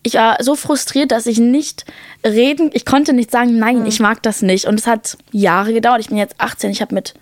[0.03, 1.86] ich war so frustriert, dass ich nicht
[2.25, 3.86] reden, ich konnte nicht sagen, nein, mhm.
[3.86, 4.65] ich mag das nicht.
[4.65, 5.99] Und es hat Jahre gedauert.
[5.99, 7.13] Ich bin jetzt 18, ich habe mit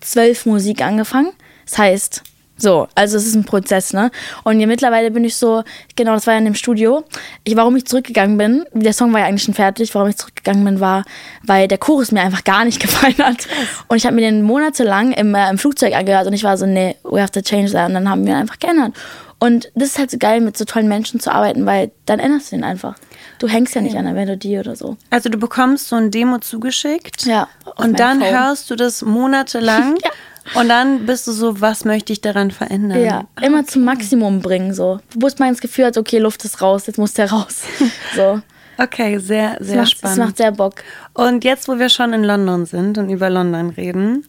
[0.00, 1.32] 12 Musik angefangen.
[1.64, 2.22] Das heißt,
[2.60, 4.10] so, also es ist ein Prozess, ne?
[4.44, 5.62] Und ja, mittlerweile bin ich so,
[5.96, 7.04] genau, das war ja in dem Studio.
[7.44, 10.64] Ich, warum ich zurückgegangen bin, der Song war ja eigentlich schon fertig, warum ich zurückgegangen
[10.64, 11.04] bin, war,
[11.42, 13.48] weil der Chorus mir einfach gar nicht gefallen hat.
[13.88, 16.66] Und ich habe mir den monatelang im, äh, im Flugzeug angehört und ich war so,
[16.66, 17.88] nee, we have to change that.
[17.88, 18.92] Und dann haben wir einfach geändert.
[19.40, 22.52] Und das ist halt so geil, mit so tollen Menschen zu arbeiten, weil dann änderst
[22.52, 22.96] du den einfach.
[23.38, 24.98] Du hängst ja nicht an der Melodie oder so.
[25.08, 27.24] Also du bekommst so ein Demo zugeschickt.
[27.24, 27.48] Ja.
[27.76, 28.30] Und dann Phone.
[28.30, 29.96] hörst du das monatelang.
[30.04, 30.10] ja.
[30.54, 33.02] Und dann bist du so, was möchte ich daran verändern?
[33.02, 33.66] Ja, immer okay.
[33.66, 35.00] zum Maximum bringen, so.
[35.14, 37.62] Wo man das Gefühl hat, okay, Luft ist raus, jetzt muss der raus.
[38.16, 38.40] so.
[38.78, 40.18] Okay, sehr, sehr das macht, spannend.
[40.18, 40.74] Das macht sehr Bock.
[41.12, 44.26] Und jetzt, wo wir schon in London sind und über London reden,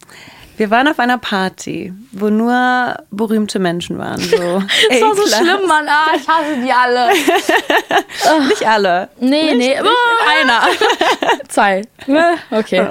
[0.57, 4.19] wir waren auf einer Party, wo nur berühmte Menschen waren.
[4.19, 4.37] So
[4.89, 5.87] das war so schlimm, Mann.
[5.87, 7.09] Ah, ich hasse die alle.
[8.47, 9.09] nicht alle.
[9.19, 9.69] Nee, nicht, nee.
[9.69, 10.61] Nicht oh, einer.
[11.47, 11.81] Zwei.
[12.51, 12.89] Okay.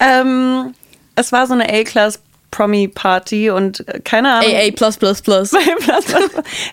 [0.00, 0.74] Ähm,
[1.16, 2.20] es war so eine A-Class
[2.50, 4.50] Promi-Party und äh, keine Ahnung.
[4.50, 5.52] AA plus plus plus.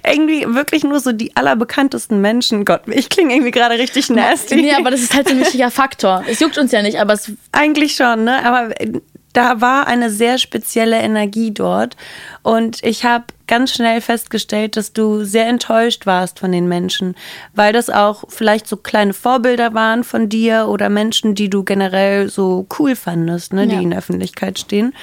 [0.05, 2.65] irgendwie wirklich nur so die allerbekanntesten Menschen.
[2.65, 4.55] Gott, ich klinge irgendwie gerade richtig nasty.
[4.55, 6.23] Nee, aber das ist halt so ein wichtiger Faktor.
[6.27, 7.31] Es juckt uns ja nicht, aber es.
[7.51, 8.45] Eigentlich schon, ne?
[8.45, 8.91] Aber äh,
[9.35, 11.97] da war eine sehr spezielle Energie dort.
[12.41, 17.15] Und ich habe ganz schnell festgestellt, dass du sehr enttäuscht warst von den Menschen,
[17.53, 22.29] weil das auch vielleicht so kleine Vorbilder waren von dir oder Menschen, die du generell
[22.29, 23.81] so cool fandest, ne, die ja.
[23.81, 24.93] in der Öffentlichkeit stehen.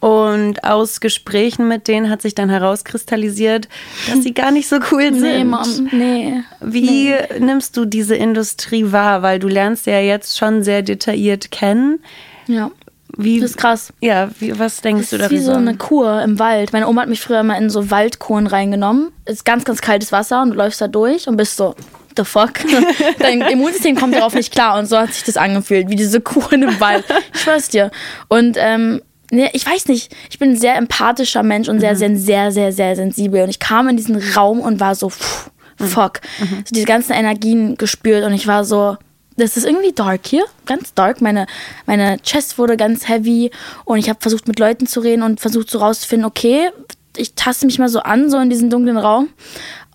[0.00, 3.68] Und aus Gesprächen mit denen hat sich dann herauskristallisiert,
[4.08, 5.22] dass sie gar nicht so cool sind.
[5.22, 6.42] Nee, Mom, nee.
[6.60, 7.38] Wie nee.
[7.40, 9.22] nimmst du diese Industrie wahr?
[9.22, 12.00] Weil du lernst ja jetzt schon sehr detailliert kennen.
[12.46, 12.70] Ja.
[13.16, 13.92] Wie, das ist krass.
[14.00, 15.34] Ja, wie, was denkst das du darüber?
[15.34, 16.72] Das ist wie so eine Kur im Wald.
[16.72, 19.10] Meine Oma hat mich früher mal in so Waldkuren reingenommen.
[19.24, 21.74] Es ist ganz, ganz kaltes Wasser und du läufst da durch und bist so,
[22.16, 22.52] the fuck?
[23.18, 26.62] Dein Immunsystem kommt darauf nicht klar und so hat sich das angefühlt, wie diese Kuren
[26.62, 27.04] im Wald.
[27.32, 27.90] Ich schwör's dir.
[28.28, 30.14] Und ähm, Nee, ich weiß nicht.
[30.30, 31.96] Ich bin ein sehr empathischer Mensch und sehr, mhm.
[31.96, 33.42] sehr, sehr, sehr, sehr sensibel.
[33.42, 35.86] Und ich kam in diesen Raum und war so, pff, mhm.
[35.86, 36.20] fuck.
[36.40, 36.64] Mhm.
[36.64, 38.96] So diese ganzen Energien gespürt und ich war so,
[39.36, 41.20] das ist irgendwie dark hier, ganz dark.
[41.20, 41.46] Meine,
[41.86, 43.50] meine Chest wurde ganz heavy
[43.84, 46.70] und ich habe versucht mit Leuten zu reden und versucht so rauszufinden, okay,
[47.16, 49.28] ich taste mich mal so an, so in diesen dunklen Raum.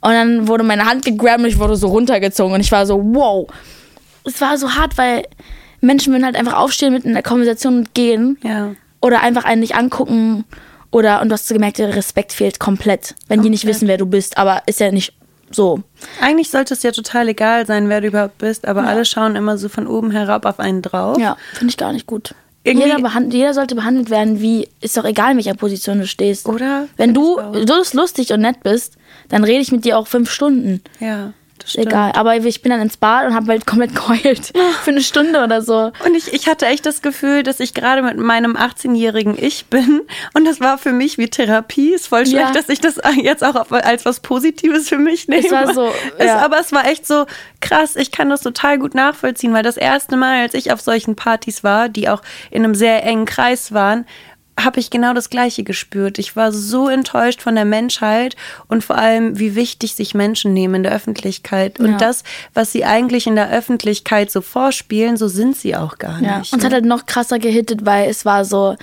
[0.01, 3.01] Und dann wurde meine Hand gegrabt und ich wurde so runtergezogen und ich war so,
[3.03, 3.47] wow.
[4.25, 5.23] Es war so hart, weil
[5.81, 8.37] Menschen würden halt einfach aufstehen mit in der Konversation und gehen.
[8.43, 8.71] Ja
[9.03, 10.45] oder einfach einen nicht angucken
[10.89, 13.47] oder und du hast gemerkt, der Respekt fehlt komplett, wenn okay.
[13.47, 15.13] die nicht wissen, wer du bist, aber ist ja nicht
[15.51, 15.83] so.
[16.21, 18.87] Eigentlich sollte es ja total egal sein, wer du überhaupt bist, aber ja.
[18.87, 21.19] alle schauen immer so von oben herab auf einen drauf.
[21.19, 22.33] Ja, finde ich gar nicht gut.
[22.65, 22.97] Jeder,
[23.29, 26.47] jeder, sollte behandelt werden, wie ist doch egal, in welcher Position du stehst.
[26.47, 26.87] Oder?
[26.95, 28.95] Wenn du, du lustig und nett bist,
[29.27, 30.81] dann rede ich mit dir auch fünf Stunden.
[31.01, 31.33] Ja.
[31.75, 34.51] Egal, aber ich bin dann ins Bad und habe halt komplett geheult.
[34.83, 35.91] Für eine Stunde oder so.
[36.05, 40.01] Und ich, ich hatte echt das Gefühl, dass ich gerade mit meinem 18-jährigen Ich bin.
[40.33, 41.93] Und das war für mich wie Therapie.
[41.93, 42.51] Ist voll schlecht, ja.
[42.51, 45.45] dass ich das jetzt auch als was Positives für mich nehme.
[45.45, 45.85] Es war so.
[45.85, 45.91] Ja.
[46.17, 47.25] Es, aber es war echt so
[47.61, 47.95] krass.
[47.95, 51.63] Ich kann das total gut nachvollziehen, weil das erste Mal, als ich auf solchen Partys
[51.63, 54.05] war, die auch in einem sehr engen Kreis waren,
[54.59, 56.19] habe ich genau das Gleiche gespürt.
[56.19, 58.35] Ich war so enttäuscht von der Menschheit
[58.67, 61.79] und vor allem, wie wichtig sich Menschen nehmen in der Öffentlichkeit.
[61.79, 61.97] Und ja.
[61.97, 66.29] das, was sie eigentlich in der Öffentlichkeit so vorspielen, so sind sie auch gar nicht.
[66.29, 66.37] Ja.
[66.51, 68.75] Und es hat halt noch krasser gehittet, weil es war so,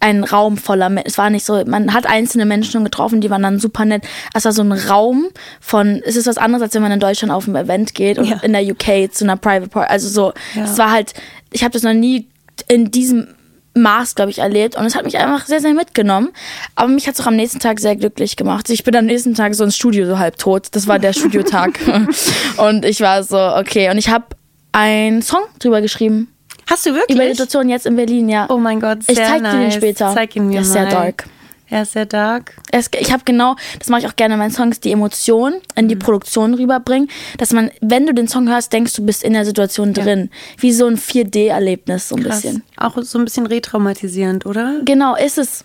[0.00, 1.06] ein Raum voller Menschen.
[1.06, 4.02] Es war nicht so, man hat einzelne Menschen schon getroffen, die waren dann super nett.
[4.34, 5.28] Es war so ein Raum
[5.60, 8.24] von, es ist was anderes, als wenn man in Deutschland auf ein Event geht und
[8.24, 8.38] Ja.
[8.42, 9.92] in der UK zu einer Private Party.
[9.92, 11.12] Also so, es war halt,
[11.52, 12.26] ich habe das noch nie
[12.66, 13.28] in diesem
[13.74, 16.30] Maß, glaube ich, erlebt und es hat mich einfach sehr, sehr mitgenommen.
[16.74, 18.68] Aber mich hat es auch am nächsten Tag sehr glücklich gemacht.
[18.70, 20.68] Ich bin am nächsten Tag so ins Studio so halb tot.
[20.72, 21.78] Das war der Studiotag.
[22.56, 23.90] und ich war so, okay.
[23.90, 24.26] Und ich habe
[24.72, 26.28] einen Song drüber geschrieben.
[26.68, 27.16] Hast du wirklich?
[27.16, 28.46] Über die Situation jetzt in Berlin, ja.
[28.48, 29.74] oh mein Gott, Ich sehr zeig dir den nice.
[29.74, 30.12] später.
[30.14, 30.72] Zeig ihn mir Der ist mal.
[30.74, 31.26] sehr dark.
[31.70, 32.56] Er ist sehr dark.
[32.72, 35.84] Es, ich habe genau, das mache ich auch gerne in meinen Songs, die Emotion in
[35.84, 35.88] Mhm.
[35.88, 39.44] die Produktion rüberbringen, dass man, wenn du den Song hörst, denkst du bist in der
[39.44, 40.30] Situation drin.
[40.58, 42.42] Wie so ein 4D-Erlebnis, so ein Krass.
[42.42, 42.62] bisschen.
[42.76, 44.80] Auch so ein bisschen retraumatisierend, oder?
[44.84, 45.64] Genau, ist es.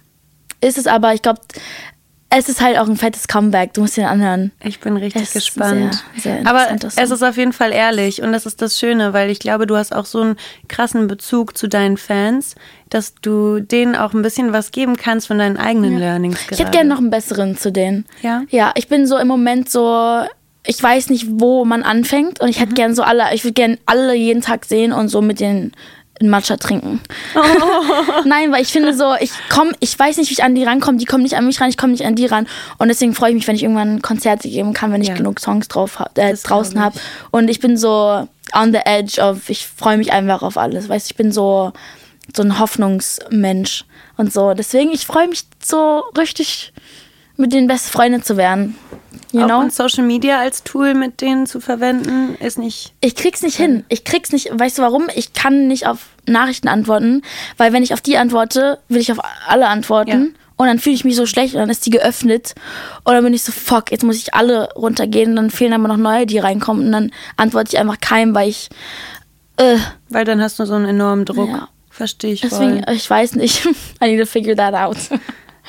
[0.61, 1.41] Ist es aber, ich glaube,
[2.29, 3.73] es ist halt auch ein fettes Comeback.
[3.73, 4.51] Du musst ihn anhören.
[4.63, 6.03] Ich bin richtig gespannt.
[6.17, 9.29] sehr- sehr Aber es ist auf jeden Fall ehrlich und das ist das Schöne, weil
[9.29, 10.35] ich glaube, du hast auch so einen
[10.67, 12.55] krassen Bezug zu deinen Fans,
[12.89, 16.53] dass du denen auch ein bisschen was geben kannst von deinen eigenen Learnings gerade.
[16.55, 18.05] Ich hätte gerne noch einen besseren zu denen.
[18.21, 18.43] Ja?
[18.49, 20.21] Ja, ich bin so im Moment so,
[20.65, 22.61] ich weiß nicht, wo man anfängt und ich Mhm.
[22.61, 25.71] hätte gern so alle, ich würde gern alle jeden Tag sehen und so mit den
[26.19, 27.01] einen Matcha trinken.
[27.35, 27.39] Oh.
[28.25, 30.97] Nein, weil ich finde so, ich komme, ich weiß nicht, wie ich an die rankomme,
[30.97, 32.47] die kommen nicht an mich ran, ich komme nicht an die ran
[32.77, 35.15] und deswegen freue ich mich, wenn ich irgendwann Konzerte geben kann, wenn ich Ja.
[35.15, 36.97] genug Songs drauf äh, draußen habe
[37.31, 41.11] und ich bin so on the edge of, ich freue mich einfach auf alles, weißt,
[41.11, 41.73] ich bin so
[42.35, 43.85] so ein Hoffnungsmensch
[44.17, 46.73] und so, deswegen ich freue mich so richtig
[47.37, 48.75] mit den besten Freunden zu werden.
[49.35, 49.69] You Auch know?
[49.69, 52.93] Social Media als Tool mit denen zu verwenden, ist nicht.
[53.01, 53.83] Ich krieg's nicht hin.
[53.89, 54.49] Ich krieg's nicht.
[54.53, 55.07] Weißt du warum?
[55.13, 57.21] Ich kann nicht auf Nachrichten antworten,
[57.57, 60.09] weil wenn ich auf die antworte, will ich auf alle antworten.
[60.09, 60.41] Ja.
[60.55, 62.55] Und dann fühle ich mich so schlecht und dann ist die geöffnet.
[63.03, 65.31] Und dann bin ich so, fuck, jetzt muss ich alle runtergehen.
[65.31, 66.85] Und dann fehlen aber noch neue, die reinkommen.
[66.85, 68.69] Und dann antworte ich einfach keinem, weil ich.
[69.57, 69.75] Äh,
[70.07, 71.49] Weil dann hast du so einen enormen Druck.
[71.49, 71.67] Ja.
[71.89, 72.93] Verstehe ich deswegen, voll.
[72.95, 73.65] ich weiß nicht.
[74.01, 74.97] I need to figure that out.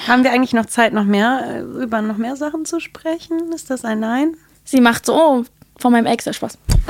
[0.06, 3.52] Haben wir eigentlich noch Zeit, noch mehr äh, über noch mehr Sachen zu sprechen?
[3.52, 4.36] Ist das ein Nein?
[4.64, 5.44] Sie macht so, oh,
[5.78, 6.58] von meinem Ex, der Spaß.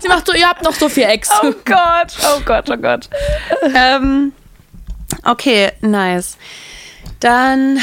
[0.00, 1.30] Sie macht so, ihr habt noch so viel Ex.
[1.42, 3.08] Oh Gott, oh Gott, oh Gott.
[3.74, 4.32] ähm,
[5.24, 6.36] okay, nice.
[7.20, 7.78] Dann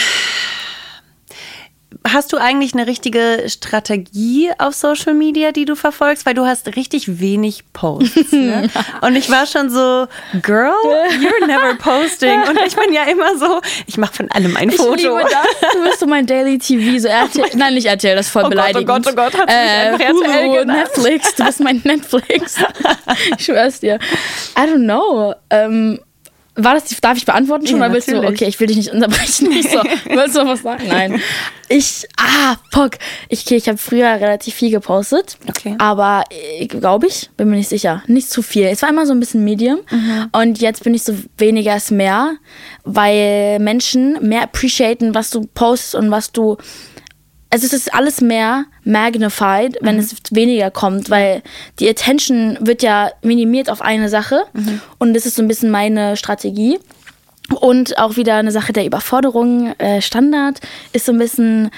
[2.08, 6.76] hast du eigentlich eine richtige Strategie auf Social Media, die du verfolgst, weil du hast
[6.76, 8.32] richtig wenig Posts.
[8.34, 8.70] Ne?
[9.02, 10.08] Und ich war schon so,
[10.42, 10.74] Girl,
[11.20, 12.42] you're never posting.
[12.50, 14.96] Und ich bin ja immer so, ich mache von allem ein Ich Foto.
[14.96, 15.72] liebe das.
[15.74, 17.50] Du bist so mein Daily TV, so RTL.
[17.56, 18.88] Nein, nicht RTL, das ist voll Oh Gott, oh beleidigend.
[19.06, 20.14] Gott, oh Gott, hat äh, RTL
[20.50, 20.66] Hulu?
[20.66, 22.58] Netflix, du bist mein Netflix.
[23.38, 23.96] ich schwör's dir.
[24.58, 25.34] I don't know.
[25.50, 26.00] Ähm,
[26.56, 27.80] war das die, darf ich beantworten schon?
[27.80, 29.52] Ja, oder willst du, okay, ich will dich nicht unterbrechen.
[29.64, 30.84] So, willst du noch was sagen?
[30.88, 31.22] Nein.
[31.70, 32.98] Ich, ah, fuck.
[33.30, 35.38] Ich, okay, ich habe früher relativ viel gepostet.
[35.50, 35.76] Okay.
[35.80, 36.24] Aber
[36.68, 38.04] glaube ich, bin mir nicht sicher.
[38.08, 38.66] Nicht zu viel.
[38.66, 39.80] Es war immer so ein bisschen Medium.
[39.90, 40.30] Mhm.
[40.32, 42.36] Und jetzt bin ich so weniger ist mehr,
[42.84, 46.58] weil Menschen mehr appreciaten, was du postest und was du.
[47.54, 51.44] Also es ist alles mehr magnified, wenn es weniger kommt, weil
[51.80, 54.46] die Attention wird ja minimiert auf eine Sache.
[54.98, 56.80] Und das ist so ein bisschen meine Strategie.
[57.60, 59.76] Und auch wieder eine Sache der Überforderung.
[59.78, 60.62] Äh, Standard
[60.94, 61.70] ist so ein bisschen,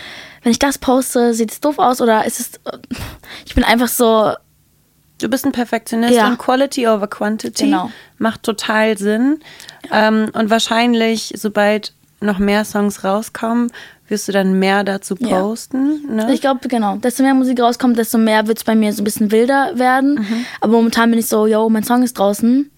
[0.44, 2.52] wenn ich das poste, sieht es doof aus oder ist es.
[3.46, 4.32] Ich bin einfach so.
[5.20, 6.28] Du bist ein Perfektionist Ja.
[6.28, 7.92] und Quality over Quantity Genau.
[8.18, 9.42] macht total Sinn.
[9.92, 11.92] Ähm, und wahrscheinlich, sobald
[12.26, 13.72] noch mehr Songs rauskommen,
[14.08, 15.40] wirst du dann mehr dazu Ja.
[15.40, 16.16] posten.
[16.16, 16.32] Ne?
[16.34, 16.98] Ich glaube, genau.
[16.98, 20.16] Desto mehr Musik rauskommt, desto mehr wird es bei mir so ein bisschen wilder werden.
[20.16, 20.46] Mhm.
[20.62, 22.70] Aber momentan bin ich so, yo, mein Song ist draußen.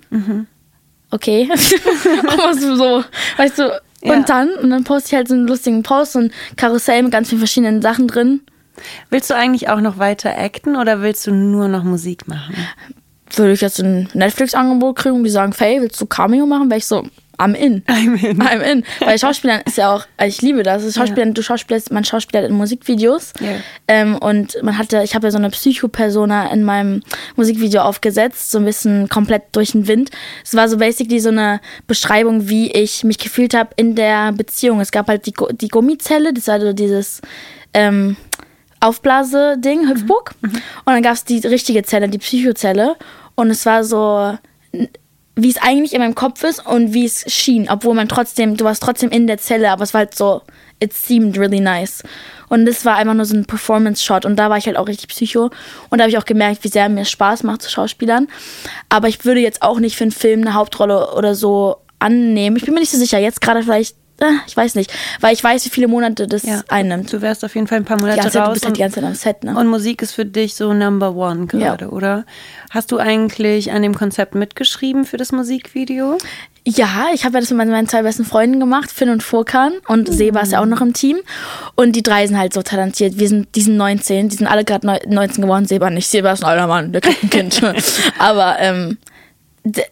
[1.12, 1.50] Okay.
[2.28, 3.04] Aber so, so,
[3.38, 3.64] weißt du,
[4.04, 4.14] Ja.
[4.16, 7.30] und dann, und dann poste ich halt so einen lustigen Post und Karussell mit ganz
[7.30, 8.42] vielen verschiedenen Sachen drin.
[9.10, 12.56] willst du eigentlich auch noch weiter acten oder willst du nur noch Musik machen?
[13.36, 16.70] Würde ich jetzt ein Netflix-Angebot kriegen und die sagen, Faye, willst du Cameo machen?
[16.70, 17.06] Wäre ich so,
[17.40, 17.84] I'm in.
[17.88, 18.40] I'm in.
[18.42, 18.84] I'm in.
[19.00, 20.94] Weil Schauspielern ist ja auch, also ich liebe das.
[20.94, 23.34] Schauspielern, Du schauspielst, man schauspielert in Musikvideos.
[23.40, 23.58] Ja.
[23.88, 27.04] Ähm, und man hatte, ich habe ja so eine Psychopersona in meinem
[27.36, 30.10] Musikvideo aufgesetzt, so ein bisschen komplett durch den Wind.
[30.44, 34.80] Es war so basically so eine Beschreibung, wie ich mich gefühlt habe in der Beziehung.
[34.80, 37.22] Es gab halt die, die Gummizelle, das war so dieses
[37.74, 38.18] ähm,
[38.80, 40.34] Aufblase-Ding, Hüpfburg.
[40.42, 40.54] Und
[40.86, 42.96] dann gab es die richtige Zelle, die Psychozelle.
[43.36, 44.38] Und es war so,
[45.38, 48.66] wie es eigentlich in meinem Kopf ist und wie es schien, obwohl man trotzdem, du
[48.66, 50.42] warst trotzdem in der Zelle, aber es war halt so,
[50.80, 52.04] it seemed really nice.
[52.50, 55.10] Und das war einfach nur so ein Performance-Shot und da war ich halt auch richtig
[55.10, 55.52] psycho
[55.90, 58.28] und da habe ich auch gemerkt, wie sehr mir Spaß macht zu Schauspielern.
[58.90, 62.56] Aber ich würde jetzt auch nicht für einen Film eine Hauptrolle oder so annehmen.
[62.56, 63.96] Ich bin mir nicht so sicher, jetzt gerade vielleicht
[64.48, 66.62] ich weiß nicht, weil ich weiß, wie viele Monate das Ja.
[66.70, 67.12] einnimmt.
[67.14, 68.54] Du wärst auf jeden Fall ein paar Monate Die ganze Zeit, du raus.
[68.56, 69.56] bist halt die und- ganze Zeit am Set, ne?
[69.60, 72.26] Und Musik ist für dich so Number One gerade, oder?
[72.72, 76.18] Hast du eigentlich an dem Konzept mitgeschrieben für das Musikvideo?
[76.66, 80.12] Ja, ich habe ja das mit meinen, zwei besten Freunden gemacht, Finn und Furkan und
[80.14, 81.18] Seba ist ja auch noch im Team.
[81.76, 83.18] Und die drei sind halt so talentiert.
[83.20, 86.08] Wir sind, die sind 19, die sind alle gerade neu- 19 geworden, Seba nicht.
[86.10, 87.62] Seba ist ein alter Mann, der kriegt ein Kind.
[88.20, 88.98] Aber ähm,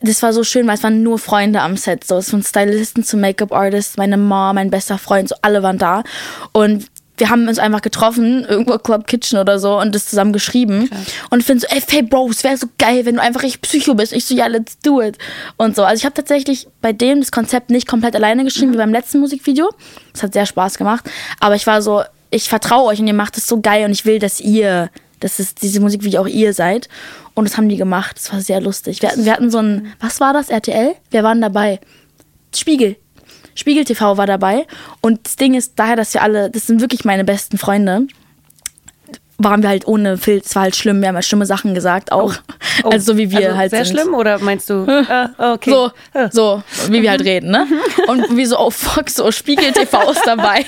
[0.01, 2.03] das war so schön, weil es waren nur Freunde am Set.
[2.03, 6.03] So, von Stylisten zu Make-up-Artists, meine Mom, mein bester Freund, so alle waren da.
[6.51, 10.89] Und wir haben uns einfach getroffen, irgendwo Club Kitchen oder so, und das zusammen geschrieben.
[11.29, 13.61] Und ich finde so, ey, hey Bro, es wäre so geil, wenn du einfach richtig
[13.61, 14.11] Psycho bist.
[14.13, 15.17] Ich so, ja, let's do it.
[15.57, 15.83] Und so.
[15.83, 19.19] Also ich habe tatsächlich bei dem das Konzept nicht komplett alleine geschrieben, wie beim letzten
[19.19, 19.69] Musikvideo.
[20.11, 21.09] Das hat sehr Spaß gemacht.
[21.39, 24.05] Aber ich war so, ich vertraue euch und ihr macht es so geil und ich
[24.05, 24.89] will, dass ihr,
[25.25, 26.87] dass es diese Musikvideo auch ihr seid.
[27.33, 28.15] Und das haben die gemacht.
[28.17, 29.01] Das war sehr lustig.
[29.01, 30.93] Wir hatten, wir hatten so ein, was war das, RTL?
[31.09, 31.79] Wer waren dabei?
[32.55, 32.95] Spiegel.
[33.55, 34.67] Spiegel TV war dabei.
[35.01, 38.05] Und das Ding ist daher, dass wir alle, das sind wirklich meine besten Freunde,
[39.37, 40.47] waren wir halt ohne Filz.
[40.47, 41.01] Es war halt schlimm.
[41.01, 42.33] Wir haben ja schlimme Sachen gesagt auch.
[42.83, 43.99] Oh, also so wie wir also halt Sehr sind.
[43.99, 44.85] schlimm oder meinst du?
[44.87, 45.69] äh, okay.
[45.69, 46.29] So, Äh.
[46.31, 47.67] so, wie wir halt reden, ne?
[48.07, 50.65] Und wie so, oh fuck, so Spiegel TV ist dabei.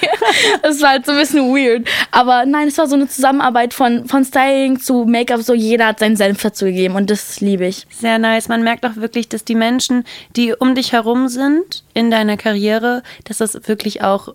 [0.64, 1.88] Das war halt so ein bisschen weird.
[2.12, 6.00] Aber nein, es war so eine Zusammenarbeit von, von Styling zu Make-up, so jeder hat
[6.00, 7.86] seinen Senf dazu gegeben und das liebe ich.
[7.90, 8.48] Sehr nice.
[8.50, 10.04] Man merkt auch wirklich, dass die Menschen,
[10.36, 14.34] die um dich herum sind in deiner Karriere, dass das wirklich auch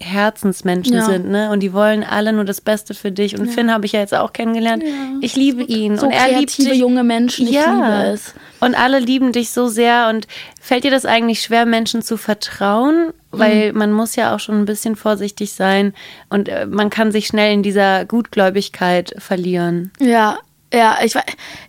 [0.00, 1.04] Herzensmenschen Ja.
[1.04, 1.50] sind, ne?
[1.50, 3.38] Und die wollen alle nur das Beste für dich.
[3.38, 4.82] Und Finn habe ich ja jetzt auch kennengelernt.
[5.20, 6.74] Ich liebe ihn So und er liebt dich.
[6.74, 7.72] junge Menschen, ich ja.
[7.72, 8.34] liebe es.
[8.60, 10.08] Und alle lieben dich so sehr.
[10.10, 10.26] Und
[10.60, 13.12] fällt dir das eigentlich schwer, Menschen zu vertrauen?
[13.30, 13.78] Weil Mhm.
[13.78, 15.92] man muss ja auch schon ein bisschen vorsichtig sein
[16.28, 19.90] und äh, man kann sich schnell in dieser Gutgläubigkeit verlieren.
[20.00, 20.38] Ja,
[20.72, 21.14] ja, ich,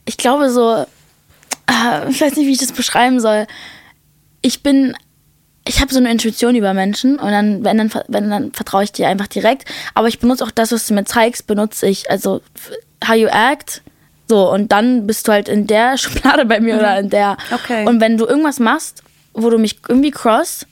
[0.06, 0.74] ich glaube so,
[1.68, 3.48] äh, ich weiß nicht, wie ich das beschreiben soll.
[4.42, 4.96] Ich bin,
[5.68, 8.92] ich habe so eine Intuition über Menschen und dann, wenn dann, wenn dann vertraue ich
[8.92, 9.66] dir einfach direkt.
[9.96, 12.10] Aber ich benutze auch das, was du mir zeigst, benutze ich.
[12.10, 12.42] Also,
[13.08, 13.82] how you act.
[14.28, 17.38] So, und dann bist du halt in der Schublade bei mir oder in der.
[17.52, 17.86] Okay.
[17.86, 20.66] Und wenn du irgendwas machst, wo du mich irgendwie cross,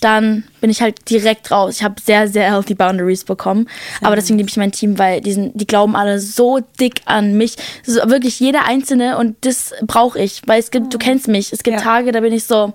[0.00, 1.76] dann bin ich halt direkt raus.
[1.76, 3.68] Ich habe sehr, sehr healthy Boundaries bekommen.
[4.02, 7.34] Aber deswegen liebe ich mein Team, weil die, sind, die glauben alle so dick an
[7.38, 7.56] mich.
[7.86, 10.42] So, wirklich jeder Einzelne und das brauche ich.
[10.44, 11.82] Weil es gibt, du kennst mich, es gibt Ja.
[11.82, 12.74] Tage, da bin ich so,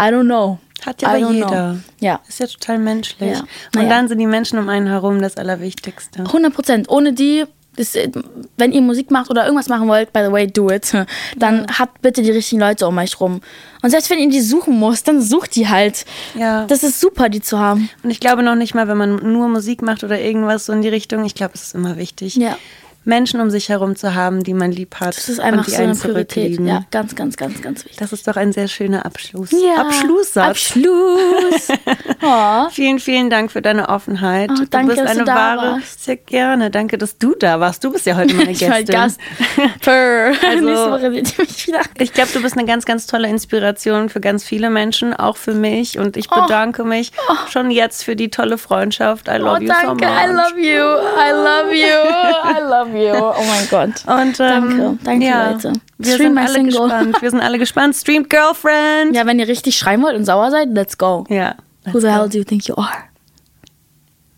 [0.00, 0.58] I don't know.
[0.84, 1.46] Hat ja aber jeder.
[1.46, 1.78] know.
[2.00, 2.20] Ja.
[2.28, 3.32] Ist ja total menschlich.
[3.32, 3.40] Ja.
[3.40, 3.88] Und Naja.
[3.88, 6.20] dann sind die Menschen um einen herum das Allerwichtigste.
[6.24, 6.88] 100 Prozent.
[6.90, 7.44] Ohne die,
[7.76, 8.10] das, äh,
[8.58, 10.92] wenn ihr Musik macht oder irgendwas machen wollt, by the way, do it.
[11.36, 13.40] Dann habt bitte die richtigen Leute um euch rum.
[13.82, 16.04] Und selbst wenn ihr die suchen muss, dann sucht die halt.
[16.34, 16.66] Ja.
[16.66, 17.88] Das ist super, die zu haben.
[18.02, 20.82] Und ich glaube noch nicht mal, wenn man nur Musik macht oder irgendwas so in
[20.82, 22.58] die Richtung, ich glaube, es ist immer wichtig, Ja.
[23.04, 25.16] Menschen um sich herum zu haben, die man lieb hat.
[25.16, 26.60] Das ist einfach und die so eine Priorität.
[26.60, 27.98] Ja, ganz, ganz, ganz, ganz wichtig.
[27.98, 29.50] Das ist doch ein sehr schöner Abschluss.
[29.50, 29.82] Ja.
[29.82, 30.48] Abschlusssatz.
[30.50, 31.68] Abschluss.
[32.22, 32.68] oh.
[32.70, 34.50] Vielen, vielen Dank für deine Offenheit.
[34.52, 35.72] Oh, danke, du bist dass eine du da wahre.
[35.72, 36.04] warst.
[36.04, 36.70] Sehr gerne.
[36.70, 37.82] Danke, dass du da warst.
[37.84, 38.94] Du bist ja heute meine Ich war Gästin.
[38.94, 39.20] Gast.
[39.82, 40.32] Purr.
[40.48, 41.80] Also- Nächste Woche seht ihr mich wieder.
[41.98, 45.54] Ich glaube, du bist eine ganz, ganz tolle Inspiration für ganz viele Menschen, auch für
[45.54, 45.98] mich.
[45.98, 46.40] Und ich Oh.
[46.42, 47.12] bedanke mich
[47.50, 49.28] schon jetzt für die tolle Freundschaft.
[49.28, 50.06] I love Oh, you so danke.
[50.06, 50.14] much.
[50.14, 50.82] I love you.
[50.82, 52.58] I love you.
[52.58, 53.14] I love you.
[53.14, 54.06] Oh mein Gott.
[54.06, 54.98] Und, ähm, Danke.
[55.04, 55.72] Danke, ja, Leute.
[55.98, 56.70] Wir Stream sind alle single.
[56.72, 57.22] gespannt.
[57.22, 57.94] Wir sind alle gespannt.
[57.96, 59.14] Streamt Girlfriend.
[59.14, 61.24] Ja, wenn ihr richtig schreien wollt und sauer seid, let's go.
[61.28, 61.54] Ja.
[61.92, 62.92] Who the hell do you think you are?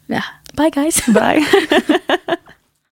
[0.08, 0.22] Ja.
[0.54, 1.02] Bye, guys.
[1.12, 1.40] Bye.